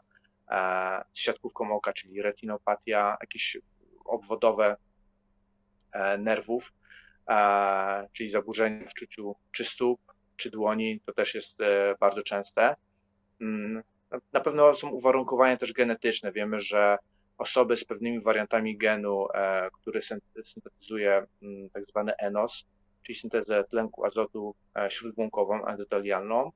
[1.14, 3.58] z siatkówką oka, czyli retinopatia, jakieś
[4.06, 4.78] obwodowe
[5.91, 6.74] e, nerwów,
[8.14, 10.00] czyli zaburzenia w czuciu czy stóp,
[10.44, 12.76] czy dłoni, to też jest e, bardzo częste.
[13.41, 13.84] Mm,
[14.34, 16.32] na pewno są uwarunkowania też genetyczne.
[16.32, 16.98] Wiemy, że
[17.38, 20.02] osoby z pewnymi wariantami genu, e, który
[20.46, 22.66] syntetyzuje mm, tak zwany ENOS,
[23.04, 26.52] czyli syntezę tlenku azotu e, śródbłąkową, endotelialną,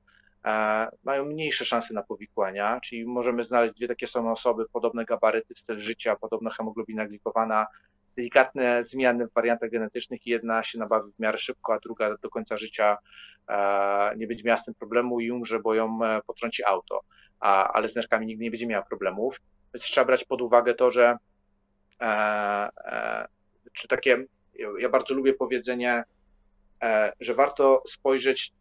[1.04, 5.80] mają mniejsze szanse na powikłania, czyli możemy znaleźć dwie takie same osoby, podobne gabaryty, styl
[5.80, 7.66] życia, podobna hemoglobina glikowana,
[8.18, 12.30] delikatne zmiany w wariantach genetycznych i jedna się nabawi w miarę szybko, a druga do
[12.30, 12.98] końca życia
[13.48, 17.00] e, nie będzie miała z tym problemu i umrze, bo ją potrąci auto,
[17.40, 19.40] a, ale z nerkami nigdy nie będzie miała problemów.
[19.74, 21.16] Więc trzeba brać pod uwagę to, że
[23.72, 24.24] czy takie,
[24.78, 26.04] ja bardzo lubię powiedzenie,
[26.82, 28.52] E, że warto spojrzeć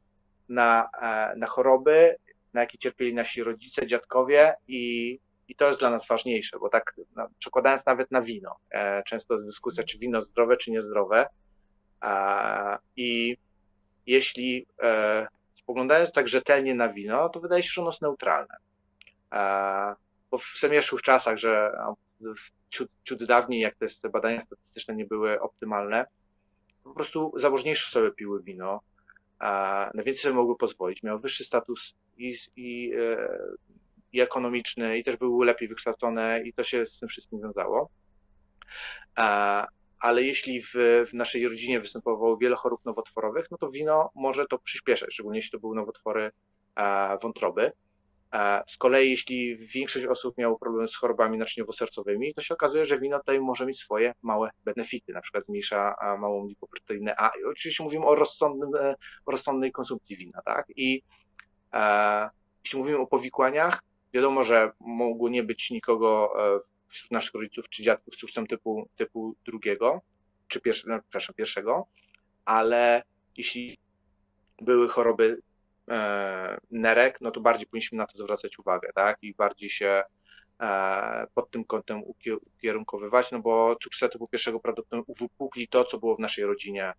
[0.50, 2.16] na, e, na choroby,
[2.54, 6.94] na jakie cierpieli nasi rodzice, dziadkowie i, i to jest dla nas ważniejsze, bo tak
[7.16, 11.28] no, przekładając nawet na wino, e, często jest dyskusja, czy wino zdrowe, czy niezdrowe
[12.96, 13.38] i
[14.06, 14.68] jeśli
[15.56, 18.56] spoglądając tak rzetelnie na wino, to wydaje się, że ono jest neutralne.
[20.32, 21.72] Bo w semieszłych czasach, że
[22.70, 26.06] ciut, ciut dawniej, jak te badania statystyczne nie były optymalne,
[26.84, 28.82] po prostu zamożniejsze sobie piły wino,
[29.40, 33.30] a na więcej sobie mogły pozwolić, miały wyższy status i, i, e,
[34.14, 37.90] i ekonomiczny, i też były lepiej wykształcone, i to się z tym wszystkim wiązało.
[40.00, 40.74] Ale jeśli w,
[41.10, 45.52] w naszej rodzinie występowało wiele chorób nowotworowych, no to wino może to przyspieszać, szczególnie jeśli
[45.52, 46.32] to były nowotwory
[47.22, 47.72] wątroby.
[48.68, 53.20] Z kolei, jeśli większość osób miało problemy z chorobami naczyniowo-sercowymi, to się okazuje, że wino
[53.20, 57.32] tutaj może mieć swoje małe benefity, na przykład zmniejsza małą lipoproteinę A.
[57.42, 58.96] I oczywiście mówimy o, rozsądnym, e,
[59.26, 60.66] o rozsądnej konsumpcji wina, tak?
[60.76, 61.02] I
[61.74, 62.30] e,
[62.64, 63.84] jeśli mówimy o powikłaniach,
[64.18, 68.90] wiadomo, że mogło nie być nikogo e, wśród naszych rodziców czy dziadków z cukrzycą typu,
[68.96, 70.02] typu drugiego,
[70.48, 71.88] czy pierwszy, no, przepraszam, pierwszego,
[72.46, 73.04] ale
[73.38, 73.78] jeśli
[74.62, 75.42] były choroby
[75.90, 79.18] E, nerek, no to bardziej powinniśmy na to zwracać uwagę, tak?
[79.22, 80.04] I bardziej się
[80.60, 82.04] e, pod tym kątem
[82.56, 86.94] ukierunkowywać, no bo cukrzyca typu pierwszego prawdopodobnie uwypukli to, co było w naszej rodzinie.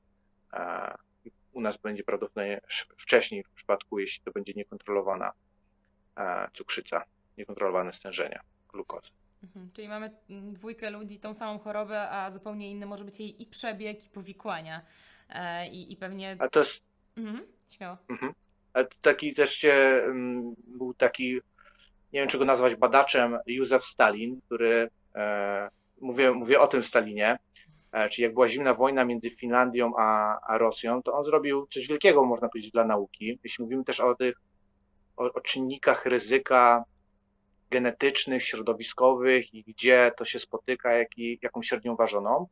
[0.52, 0.94] E,
[1.52, 2.60] u nas będzie prawdopodobnie
[2.98, 5.32] wcześniej w przypadku, jeśli to będzie niekontrolowana
[6.54, 7.04] cukrzyca,
[7.38, 8.40] niekontrolowane stężenia
[8.72, 9.08] glukozy.
[9.42, 13.42] Mhm, czyli mamy mm, dwójkę ludzi, tą samą chorobę, a zupełnie inny może być jej
[13.42, 14.82] i przebieg, i powikłania.
[15.72, 16.36] I, i pewnie.
[16.38, 16.80] A to jest.
[17.16, 17.96] Mhm, śmiało.
[18.08, 18.34] Mhm
[19.02, 20.02] taki też się,
[20.66, 21.34] był taki,
[22.12, 27.38] nie wiem czy go nazwać badaczem, Józef Stalin, który, e, mówię, mówię o tym Stalinie,
[27.92, 31.88] e, czyli jak była zimna wojna między Finlandią a, a Rosją, to on zrobił coś
[31.88, 33.38] wielkiego, można powiedzieć, dla nauki.
[33.44, 34.36] Jeśli mówimy też o tych,
[35.18, 36.84] o, o czynnikach ryzyka
[37.70, 42.46] genetycznych, środowiskowych i gdzie to się spotyka, jak i, jaką średnią ważoną,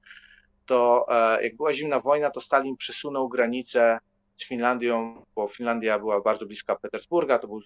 [0.66, 3.98] to e, jak była zimna wojna, to Stalin przesunął granicę
[4.36, 7.60] z Finlandią, bo Finlandia była bardzo bliska Petersburga, to był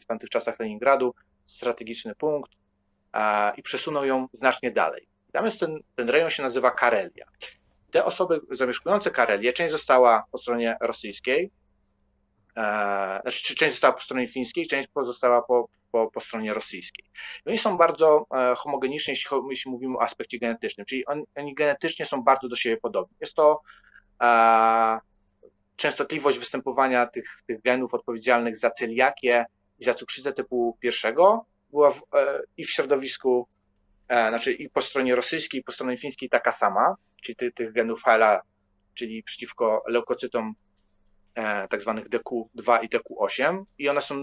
[0.00, 1.14] w, tamtych czasach Leningradu,
[1.46, 2.52] strategiczny punkt
[3.56, 5.08] i przesunął ją znacznie dalej.
[5.32, 7.26] Tam jest ten, ten rejon się nazywa Karelia.
[7.90, 11.50] Te osoby zamieszkujące Karelię, część została po stronie rosyjskiej,
[12.56, 17.04] e, znaczy część została po stronie fińskiej, część pozostała po, po, po stronie rosyjskiej.
[17.46, 21.54] I oni są bardzo e, homogeniczni, jeśli, jeśli mówimy o aspekcie genetycznym, czyli oni, oni
[21.54, 23.16] genetycznie są bardzo do siebie podobni.
[23.20, 23.60] Jest to
[24.22, 24.98] e,
[25.76, 29.46] częstotliwość występowania tych, tych genów odpowiedzialnych za celiakię
[29.78, 32.00] i za cukrzycę typu pierwszego była w,
[32.56, 33.48] i w środowisku,
[34.08, 38.02] znaczy i po stronie rosyjskiej, i po stronie fińskiej taka sama, czyli ty, tych genów
[38.02, 38.40] HLA,
[38.94, 40.54] czyli przeciwko leukocytom
[41.70, 44.14] tak zwanych DQ2 i DQ8 i one są,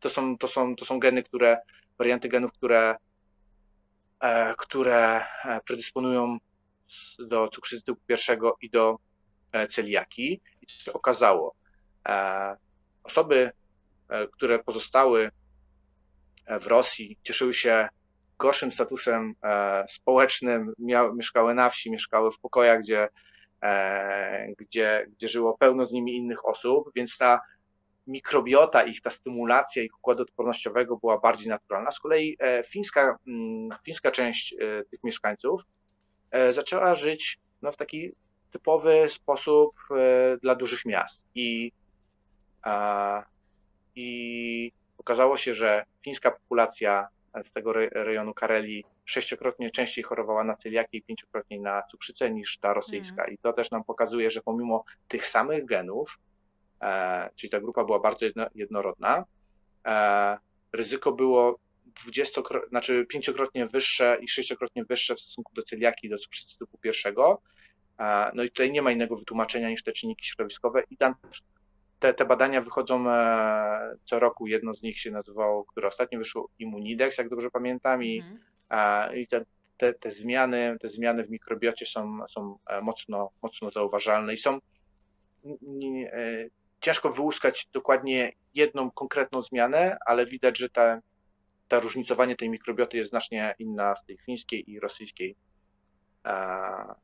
[0.00, 1.58] to są, to są, to są geny, które,
[1.98, 2.96] warianty genów, które,
[4.58, 5.26] które
[5.66, 6.38] predysponują
[7.18, 8.98] do cukrzycy typu pierwszego i do
[9.70, 10.40] celiaki.
[10.62, 11.54] I co się okazało?
[13.04, 13.52] Osoby,
[14.32, 15.30] które pozostały
[16.60, 17.88] w Rosji, cieszyły się
[18.42, 23.08] gorszym statusem e, społecznym, miały, mieszkały na wsi, mieszkały w pokojach, gdzie, e,
[24.58, 27.40] gdzie, gdzie żyło pełno z nimi innych osób, więc ta
[28.06, 31.90] mikrobiota ich, ta stymulacja ich układu odpornościowego była bardziej naturalna.
[31.90, 34.54] Z kolei e, fińska, mm, fińska część
[34.90, 35.62] tych mieszkańców
[36.50, 38.12] zaczęła żyć no, w taki
[38.50, 39.74] typowy sposób
[40.42, 41.24] dla dużych miast.
[41.34, 41.72] I,
[43.94, 47.08] i okazało się, że fińska populacja
[47.44, 52.74] z tego rejonu Kareli sześciokrotnie częściej chorowała na celiakię i pięciokrotnie na cukrzycę niż ta
[52.74, 53.22] rosyjska.
[53.22, 53.34] Mm.
[53.34, 56.18] I to też nam pokazuje, że pomimo tych samych genów,
[56.82, 59.24] e, czyli ta grupa była bardzo jedno, jednorodna,
[59.86, 60.38] e,
[60.72, 66.18] ryzyko było dwudziestokrotnie, znaczy pięciokrotnie wyższe i sześciokrotnie wyższe w stosunku do celiaki i do
[66.18, 67.42] cukrzycy typu pierwszego.
[67.98, 71.14] E, no i tutaj nie ma innego wytłumaczenia niż te czynniki środowiskowe i tam
[72.02, 74.46] te, te badania wychodzą e, co roku.
[74.46, 79.16] Jedno z nich się nazywało, które ostatnio wyszło Immunidex, jak dobrze pamiętam, i, mhm.
[79.16, 79.44] i te,
[79.78, 84.54] te, te, zmiany, te zmiany w mikrobiocie są, są e, mocno, mocno zauważalne i są
[84.54, 84.60] e,
[86.80, 91.00] ciężko wyłuskać dokładnie jedną konkretną zmianę, ale widać, że ta,
[91.68, 95.36] ta różnicowanie tej mikrobioty jest znacznie inna w tej fińskiej i rosyjskiej,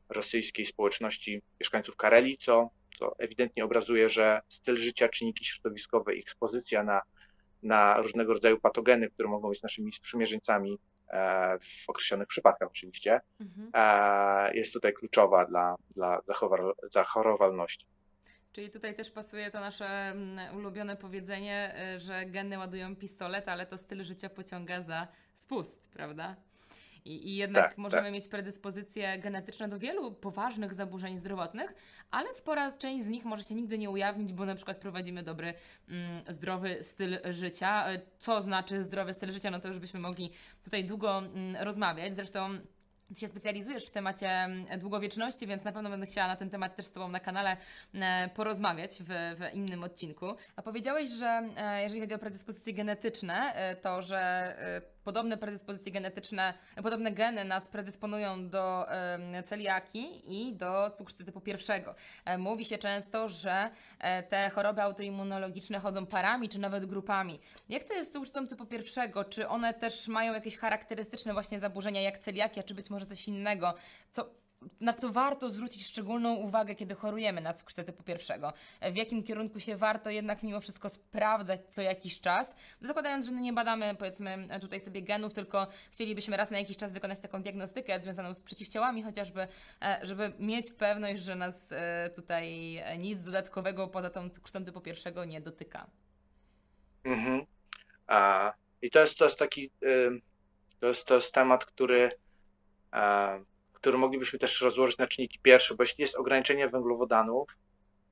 [0.09, 2.69] rosyjskiej społeczności mieszkańców Kareli, co
[2.99, 7.01] co ewidentnie obrazuje, że styl życia, czynniki środowiskowe i ekspozycja na,
[7.63, 10.79] na różnego rodzaju patogeny, które mogą być naszymi sprzymierzeńcami
[11.09, 13.71] e, w określonych przypadkach oczywiście, mhm.
[13.73, 16.21] E, jest tutaj kluczowa dla, dla
[16.93, 17.85] zachorowalności.
[18.51, 23.65] Czyli tutaj też pasuje to nasze mm, ulubione powiedzenie, e, że geny ładują pistolet, ale
[23.65, 26.35] to styl życia pociąga za spust, prawda?
[27.05, 28.13] I, i jednak tak, możemy tak.
[28.13, 31.73] mieć predyspozycje genetyczne do wielu poważnych zaburzeń zdrowotnych,
[32.11, 35.53] ale spora część z nich może się nigdy nie ujawnić, bo na przykład prowadzimy dobry,
[35.89, 37.89] mm, zdrowy styl życia.
[37.89, 39.51] E, co znaczy zdrowy styl życia?
[39.51, 40.31] No to już byśmy mogli
[40.63, 42.15] tutaj długo mm, rozmawiać.
[42.15, 42.49] Zresztą
[43.07, 46.75] ty się specjalizujesz w temacie mm, długowieczności, więc na pewno będę chciała na ten temat
[46.75, 47.57] też z Tobą na kanale
[47.93, 50.25] e, porozmawiać w, w innym odcinku.
[50.55, 54.55] A powiedziałeś, że e, jeżeli chodzi o predyspozycje genetyczne, to że
[55.03, 58.85] podobne predyspozycje genetyczne, podobne geny nas predysponują do
[59.45, 61.95] celiaki i do cukrzycy typu pierwszego.
[62.25, 63.69] E, mówi się często, że
[63.99, 67.39] e, te choroby autoimmunologiczne chodzą parami czy nawet grupami.
[67.69, 69.23] Jak to jest z cukrzycą typu pierwszego?
[69.23, 73.73] Czy one też mają jakieś charakterystyczne właśnie zaburzenia jak celiakia, czy być może coś innego?
[74.11, 74.29] Co
[74.79, 78.53] na co warto zwrócić szczególną uwagę, kiedy chorujemy na cukrzycę typu pierwszego?
[78.81, 82.55] W jakim kierunku się warto jednak mimo wszystko sprawdzać co jakiś czas?
[82.81, 86.93] Zakładając, że no nie badamy powiedzmy tutaj sobie genów, tylko chcielibyśmy raz na jakiś czas
[86.93, 89.47] wykonać taką diagnostykę związaną z przeciwciałami chociażby,
[89.81, 95.25] e, żeby mieć pewność, że nas e, tutaj nic dodatkowego poza tą cukrzycą typu pierwszego
[95.25, 95.87] nie dotyka.
[97.03, 97.45] Mhm.
[98.07, 99.71] A, I to jest, to jest taki,
[100.79, 102.09] to jest, to jest temat, który
[103.81, 107.57] który moglibyśmy też rozłożyć na czynniki pierwsze, bo jeśli jest ograniczenie węglowodanów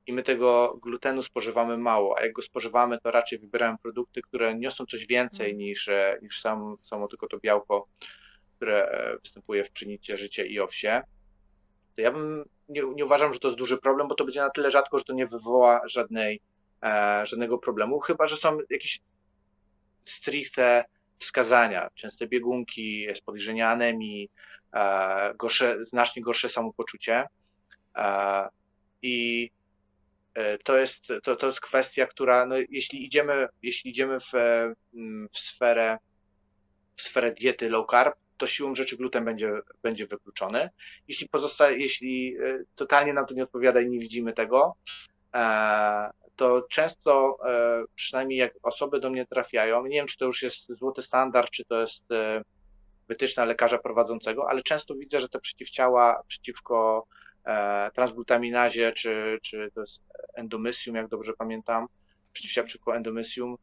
[0.08, 4.56] i my tego glutenu spożywamy mało, a jak go spożywamy, to raczej wybieramy produkty, które
[4.56, 5.58] niosą coś więcej mm.
[5.58, 7.88] niż, e, niż sam, samo tylko to białko,
[8.56, 11.02] które e, występuje w pszenicy, życie i owsie,
[11.96, 14.50] to ja bym nie, nie uważam, że to jest duży problem, bo to będzie na
[14.50, 16.42] tyle rzadko, że to nie wywoła żadnej,
[16.84, 19.00] e, żadnego problemu, chyba że są jakieś
[20.06, 20.86] stricte
[21.20, 24.30] wskazania, częste biegunki podejrzenia anemii,
[25.36, 27.28] gorsze, znacznie gorsze samopoczucie.
[27.96, 28.48] E,
[29.02, 29.50] I
[30.34, 34.32] e, to jest, to, to jest kwestia, która, no, jeśli idziemy, jeśli idziemy w,
[35.34, 35.98] w, sferę,
[36.96, 39.52] w sferę diety low carb, to siłą rzeczy gluten będzie,
[39.84, 40.70] będzie wykluczony.
[41.08, 42.38] Jeśli pozostaje, jeśli
[42.76, 44.76] totalnie nam to nie odpowiada i nie widzimy tego,
[46.36, 47.38] to często,
[47.96, 51.66] przynajmniej jak osoby do mnie trafiają, nie wiem, czy to już jest złoty standard, czy
[51.66, 52.06] to jest
[53.08, 57.08] wytyczna lekarza prowadzącego, ale często widzę, że te przeciwciała przeciwko
[57.46, 60.02] e, transglutaminazie, czy, czy to jest
[60.34, 61.88] endomysium, jak dobrze pamiętam,
[62.34, 63.58] przeciwciała przeciwko endomysium,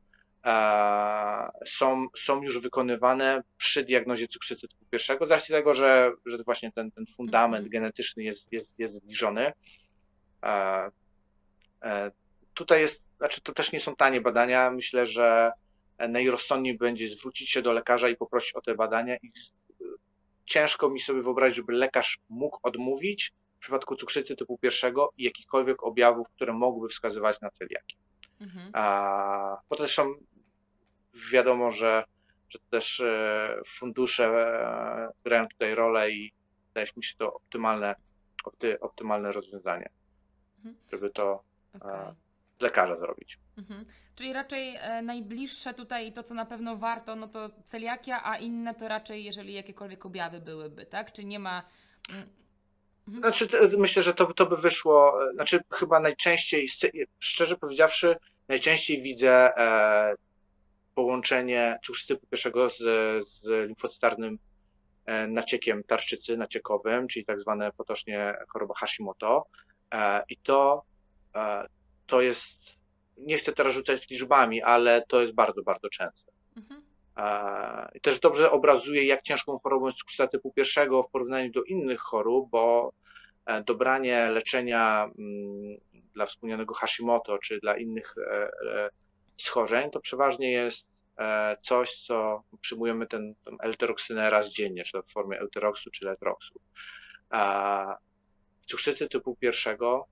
[0.45, 6.39] e, są, są już wykonywane przy diagnozie cukrzycy typu pierwszego, z racji tego, że, że
[6.39, 7.71] właśnie ten, ten fundament mhm.
[7.71, 9.53] genetyczny jest, jest, jest zbliżony.
[10.45, 10.91] E,
[12.55, 15.53] tutaj jest, znaczy to też nie są tanie badania, myślę, że
[15.99, 19.17] najrozsądniej będzie zwrócić się do lekarza i poprosić o te badania.
[19.17, 19.33] I
[20.45, 25.83] ciężko mi sobie wyobrazić, żeby lekarz mógł odmówić w przypadku cukrzycy typu pierwszego i jakichkolwiek
[25.83, 27.97] objawów, które mogłyby wskazywać na celiakię.
[28.41, 28.71] Mhm.
[28.73, 30.15] A, bo zresztą
[31.33, 32.05] wiadomo, że,
[32.49, 36.33] że też e, fundusze e, grają tutaj rolę i
[36.69, 37.95] wydaje mi się to optymalne,
[38.45, 39.89] opty, optymalne rozwiązanie,
[40.57, 40.77] mhm.
[40.93, 41.43] żeby to
[41.75, 42.15] okay.
[42.61, 43.39] lekarza zrobić.
[43.59, 43.85] Mhm.
[44.15, 48.75] Czyli raczej e, najbliższe tutaj to, co na pewno warto, no to celiakia, a inne
[48.75, 51.13] to raczej, jeżeli jakiekolwiek objawy byłyby, tak?
[51.13, 51.63] Czy nie ma.
[52.11, 52.29] Mm,
[53.09, 53.33] mhm.
[53.33, 53.49] Znaczy,
[53.79, 56.69] myślę, że to, to by wyszło, znaczy chyba najczęściej,
[57.19, 58.17] szczerze powiedziawszy,
[58.49, 60.15] najczęściej widzę e,
[60.95, 62.77] połączenie cukrzycy pierwszego z,
[63.29, 64.39] z limfocytarnym
[65.07, 69.47] e, naciekiem tarczycy naciekowym, czyli tak zwane potocznie choroba Hashimoto.
[69.93, 70.83] E, I to,
[71.35, 71.67] e,
[72.07, 72.74] to jest,
[73.17, 76.33] nie chcę teraz rzucać liczbami, ale to jest bardzo, bardzo częste.
[76.57, 76.83] Mhm.
[77.95, 82.01] I też dobrze obrazuje, jak ciężką chorobą jest cukrzyca typu pierwszego w porównaniu do innych
[82.01, 82.93] chorób, bo
[83.67, 85.77] dobranie leczenia mm,
[86.15, 88.15] dla wspomnianego Hashimoto czy dla innych
[89.37, 90.87] schorzeń, to przeważnie jest
[91.19, 96.05] e, coś, co przyjmujemy ten, ten L-tyroksynę raz dziennie, czy to w formie euteroksu, czy
[96.05, 96.61] letroksu.
[98.63, 100.07] W cukrzycy typu pierwszego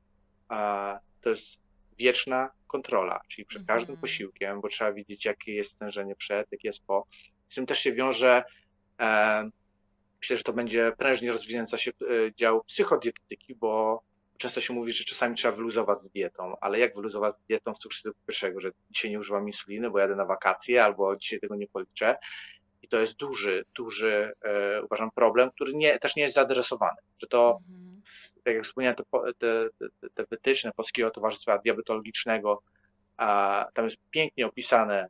[1.22, 1.61] to jest
[2.03, 4.00] wieczna kontrola, czyli przed każdym mhm.
[4.00, 7.07] posiłkiem, bo trzeba widzieć, jakie jest stężenie przed, jakie jest po.
[7.50, 8.44] Z tym też się wiąże,
[9.00, 9.50] e,
[10.20, 14.03] myślę, że to będzie prężnie rozwijający się e, dział psychodietetyki, bo
[14.38, 17.78] często się mówi, że czasami trzeba wyluzować z dietą, ale jak wyluzować z dietą w
[17.78, 21.68] cukrzycy pierwszego, że dzisiaj nie używam insuliny, bo jadę na wakacje, albo dzisiaj tego nie
[21.68, 22.16] policzę.
[22.82, 26.96] I to jest duży, duży, e, uważam, problem, który nie, też nie jest zaadresowany.
[27.18, 27.91] Że to, mhm.
[28.45, 29.05] Tak jak wspomniałem, te,
[29.38, 32.62] te, te, wytyczne Polskiego Towarzystwa Diabetologicznego,
[33.16, 35.07] a, tam jest pięknie opisane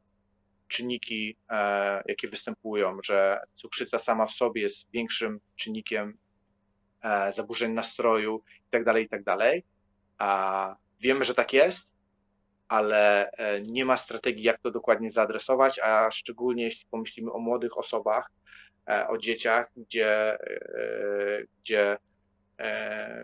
[0.69, 6.19] czynniki, e, jakie występują, że cukrzyca sama w sobie jest większym czynnikiem
[7.03, 9.25] E, zaburzeń nastroju itd., tak itd.
[9.25, 9.63] Tak
[10.19, 11.89] a wiemy, że tak jest,
[12.69, 17.79] ale e, nie ma strategii, jak to dokładnie zaadresować, a szczególnie jeśli pomyślimy o młodych
[17.79, 18.31] osobach,
[19.09, 20.39] o dzieciach, gdzie,
[21.61, 21.99] gdzie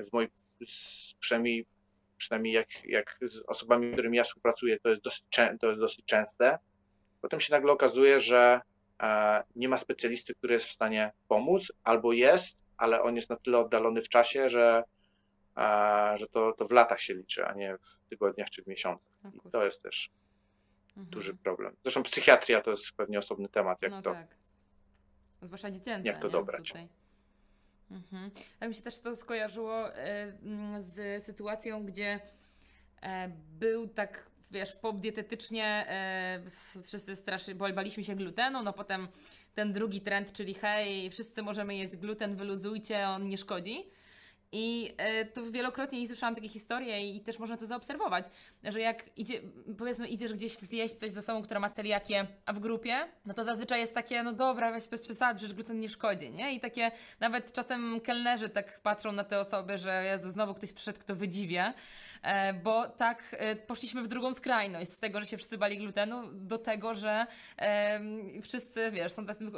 [0.09, 0.31] z mojej,
[1.21, 1.67] przynajmniej,
[2.17, 5.25] przynajmniej jak, jak z osobami, z którymi ja współpracuję, to jest, dosyć,
[5.61, 6.59] to jest dosyć częste.
[7.21, 8.61] Potem się nagle okazuje, że
[9.57, 13.59] nie ma specjalisty, który jest w stanie pomóc, albo jest, ale on jest na tyle
[13.59, 14.85] oddalony w czasie, że,
[16.17, 19.13] że to, to w latach się liczy, a nie w tygodniach czy w miesiącach.
[19.47, 20.11] I to jest też
[20.89, 21.07] mhm.
[21.07, 21.77] duży problem.
[21.83, 24.13] Zresztą psychiatria to jest pewnie osobny temat, jak no to.
[24.13, 24.27] Tak.
[25.43, 26.09] Zwłaszcza dziecięce.
[26.09, 26.33] Jak to nie?
[26.33, 26.69] dobrać.
[26.69, 26.89] Tutaj.
[27.91, 28.31] Mhm.
[28.59, 30.33] Tak mi się też to skojarzyło e,
[30.79, 32.21] z sytuacją, gdzie
[33.03, 33.29] e,
[33.59, 36.41] był tak, wiesz, pop dietetycznie, e,
[36.87, 39.09] wszyscy strasznie, baliśmy się glutenu, no potem
[39.55, 43.91] ten drugi trend, czyli hej, wszyscy możemy jeść gluten, wyluzujcie, on nie szkodzi.
[44.53, 48.25] I e, to wielokrotnie słyszałam takie historie i też można to zaobserwować,
[48.65, 49.41] że jak idzie,
[49.79, 53.45] powiedzmy idziesz gdzieś zjeść coś z osobą, która ma celiakię, a w grupie, no to
[53.45, 56.55] zazwyczaj jest takie, no dobra, weź bez przesady, przecież gluten nie szkodzi, nie?
[56.55, 56.91] I takie
[57.21, 61.73] nawet czasem kelnerzy tak patrzą na te osoby, że Jezu, znowu ktoś przyszedł, kto wydziwie,
[62.23, 66.23] e, bo tak e, poszliśmy w drugą skrajność, z tego, że się wszyscy bali glutenu,
[66.33, 67.27] do tego, że
[68.43, 69.53] wszyscy, wiesz, są takim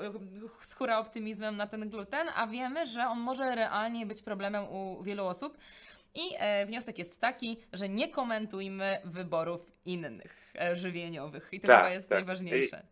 [0.60, 5.02] z optymizmem na ten gluten, a wiemy, że on może realnie być problemem u u
[5.02, 5.58] wielu osób.
[6.14, 11.48] I e, wniosek jest taki, że nie komentujmy wyborów innych e, żywieniowych.
[11.52, 12.18] I to tak, chyba jest tak.
[12.18, 12.82] najważniejsze.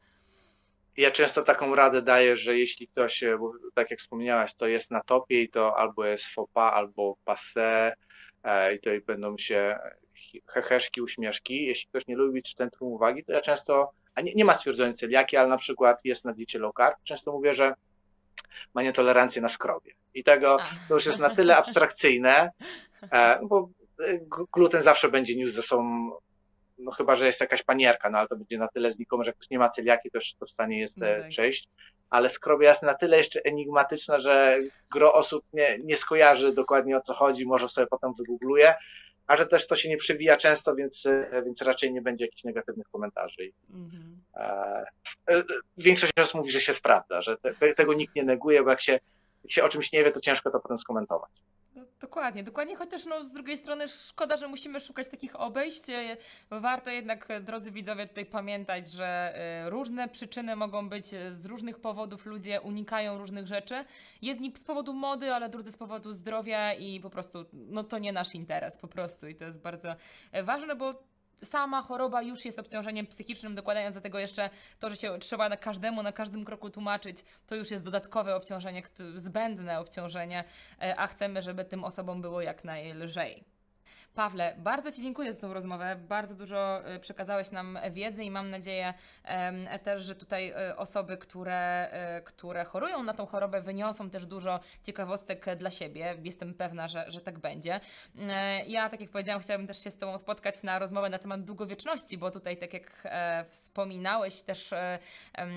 [0.96, 3.38] Ja często taką radę daję, że jeśli ktoś, e,
[3.74, 7.94] tak jak wspomniałaś, to jest na topie i to albo jest fopa, albo passe
[8.76, 9.78] i to będą się
[10.46, 11.66] heheszki, uśmieszki.
[11.66, 15.36] Jeśli ktoś nie lubi centrum uwagi, to ja często, a nie, nie ma stwierdzonej celiaki,
[15.36, 17.74] ale na przykład jest na diecie low carb, często mówię, że
[18.74, 19.92] ma nietolerancję na skrobie.
[20.18, 22.50] I tego to już jest na tyle abstrakcyjne,
[23.12, 23.68] e, bo
[24.00, 24.18] e,
[24.52, 26.10] gluten zawsze będzie niósł ze sobą,
[26.78, 29.50] no chyba, że jest jakaś panierka, no ale to będzie na tyle znikome, że ktoś
[29.50, 31.28] nie ma celiaki, to, to w stanie jest no tak.
[31.28, 31.68] przejść.
[32.10, 34.58] Ale skrobia jest na tyle jeszcze enigmatyczna, że
[34.90, 38.74] gro osób nie, nie skojarzy dokładnie o co chodzi, może sobie potem wygoogluje
[39.28, 42.44] a że też to się nie przewija często, więc, e, więc raczej nie będzie jakichś
[42.44, 43.50] negatywnych komentarzy.
[43.70, 44.20] Mhm.
[44.34, 44.84] E,
[45.30, 45.44] e,
[45.76, 49.00] większość osób mówi, że się sprawdza, że te, tego nikt nie neguje, bo jak się,
[49.44, 51.30] jak się o czymś nie wie, to ciężko to potem skomentować.
[51.78, 55.90] No, dokładnie, dokładnie, chociaż no, z drugiej strony szkoda, że musimy szukać takich obejść.
[55.90, 56.16] E,
[56.50, 61.80] warto jednak, e, drodzy widzowie, tutaj pamiętać, że e, różne przyczyny mogą być z różnych
[61.80, 63.84] powodów, ludzie unikają różnych rzeczy.
[64.22, 68.12] Jedni z powodu mody, ale drudzy z powodu zdrowia i po prostu, no to nie
[68.12, 69.94] nasz interes po prostu i to jest bardzo
[70.44, 70.94] ważne, bo
[71.42, 75.56] sama choroba już jest obciążeniem psychicznym, dokładając do tego jeszcze to, że się trzeba na
[75.56, 78.82] każdemu, na każdym kroku tłumaczyć, to już jest dodatkowe obciążenie,
[79.16, 80.44] zbędne obciążenie,
[80.82, 83.57] e, a chcemy, żeby tym osobom było jak najlżej.
[84.14, 85.96] Pawle, bardzo Ci dziękuję za tą rozmowę.
[85.96, 88.94] Bardzo dużo e, przekazałeś nam wiedzy i mam nadzieję
[89.82, 94.60] też, że tutaj e, osoby, które, e, które chorują na tą chorobę, wyniosą też dużo
[94.82, 96.16] ciekawostek dla siebie.
[96.22, 97.80] Jestem pewna, że, że tak będzie.
[98.66, 102.18] Ja, tak jak powiedziałam, chciałabym też się z Tobą spotkać na rozmowę na temat długowieczności,
[102.18, 103.08] bo tutaj, tak jak
[103.50, 104.70] wspominałeś też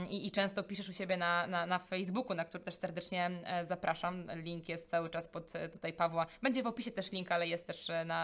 [0.09, 3.31] i, i często piszesz u siebie na, na, na Facebooku, na który też serdecznie
[3.63, 4.27] zapraszam.
[4.35, 6.25] Link jest cały czas pod tutaj Pawła.
[6.41, 8.20] Będzie w opisie też link, ale jest też na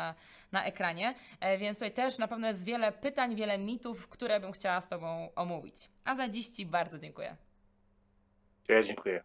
[0.52, 1.16] na, ekranie.
[1.40, 4.88] E, więc tutaj też na pewno jest wiele pytań, wiele mitów, które bym chciała z
[4.88, 5.76] Tobą omówić.
[6.06, 7.36] A za dziś Ci bardzo dziękuję.
[8.68, 9.24] Ja dziękuję.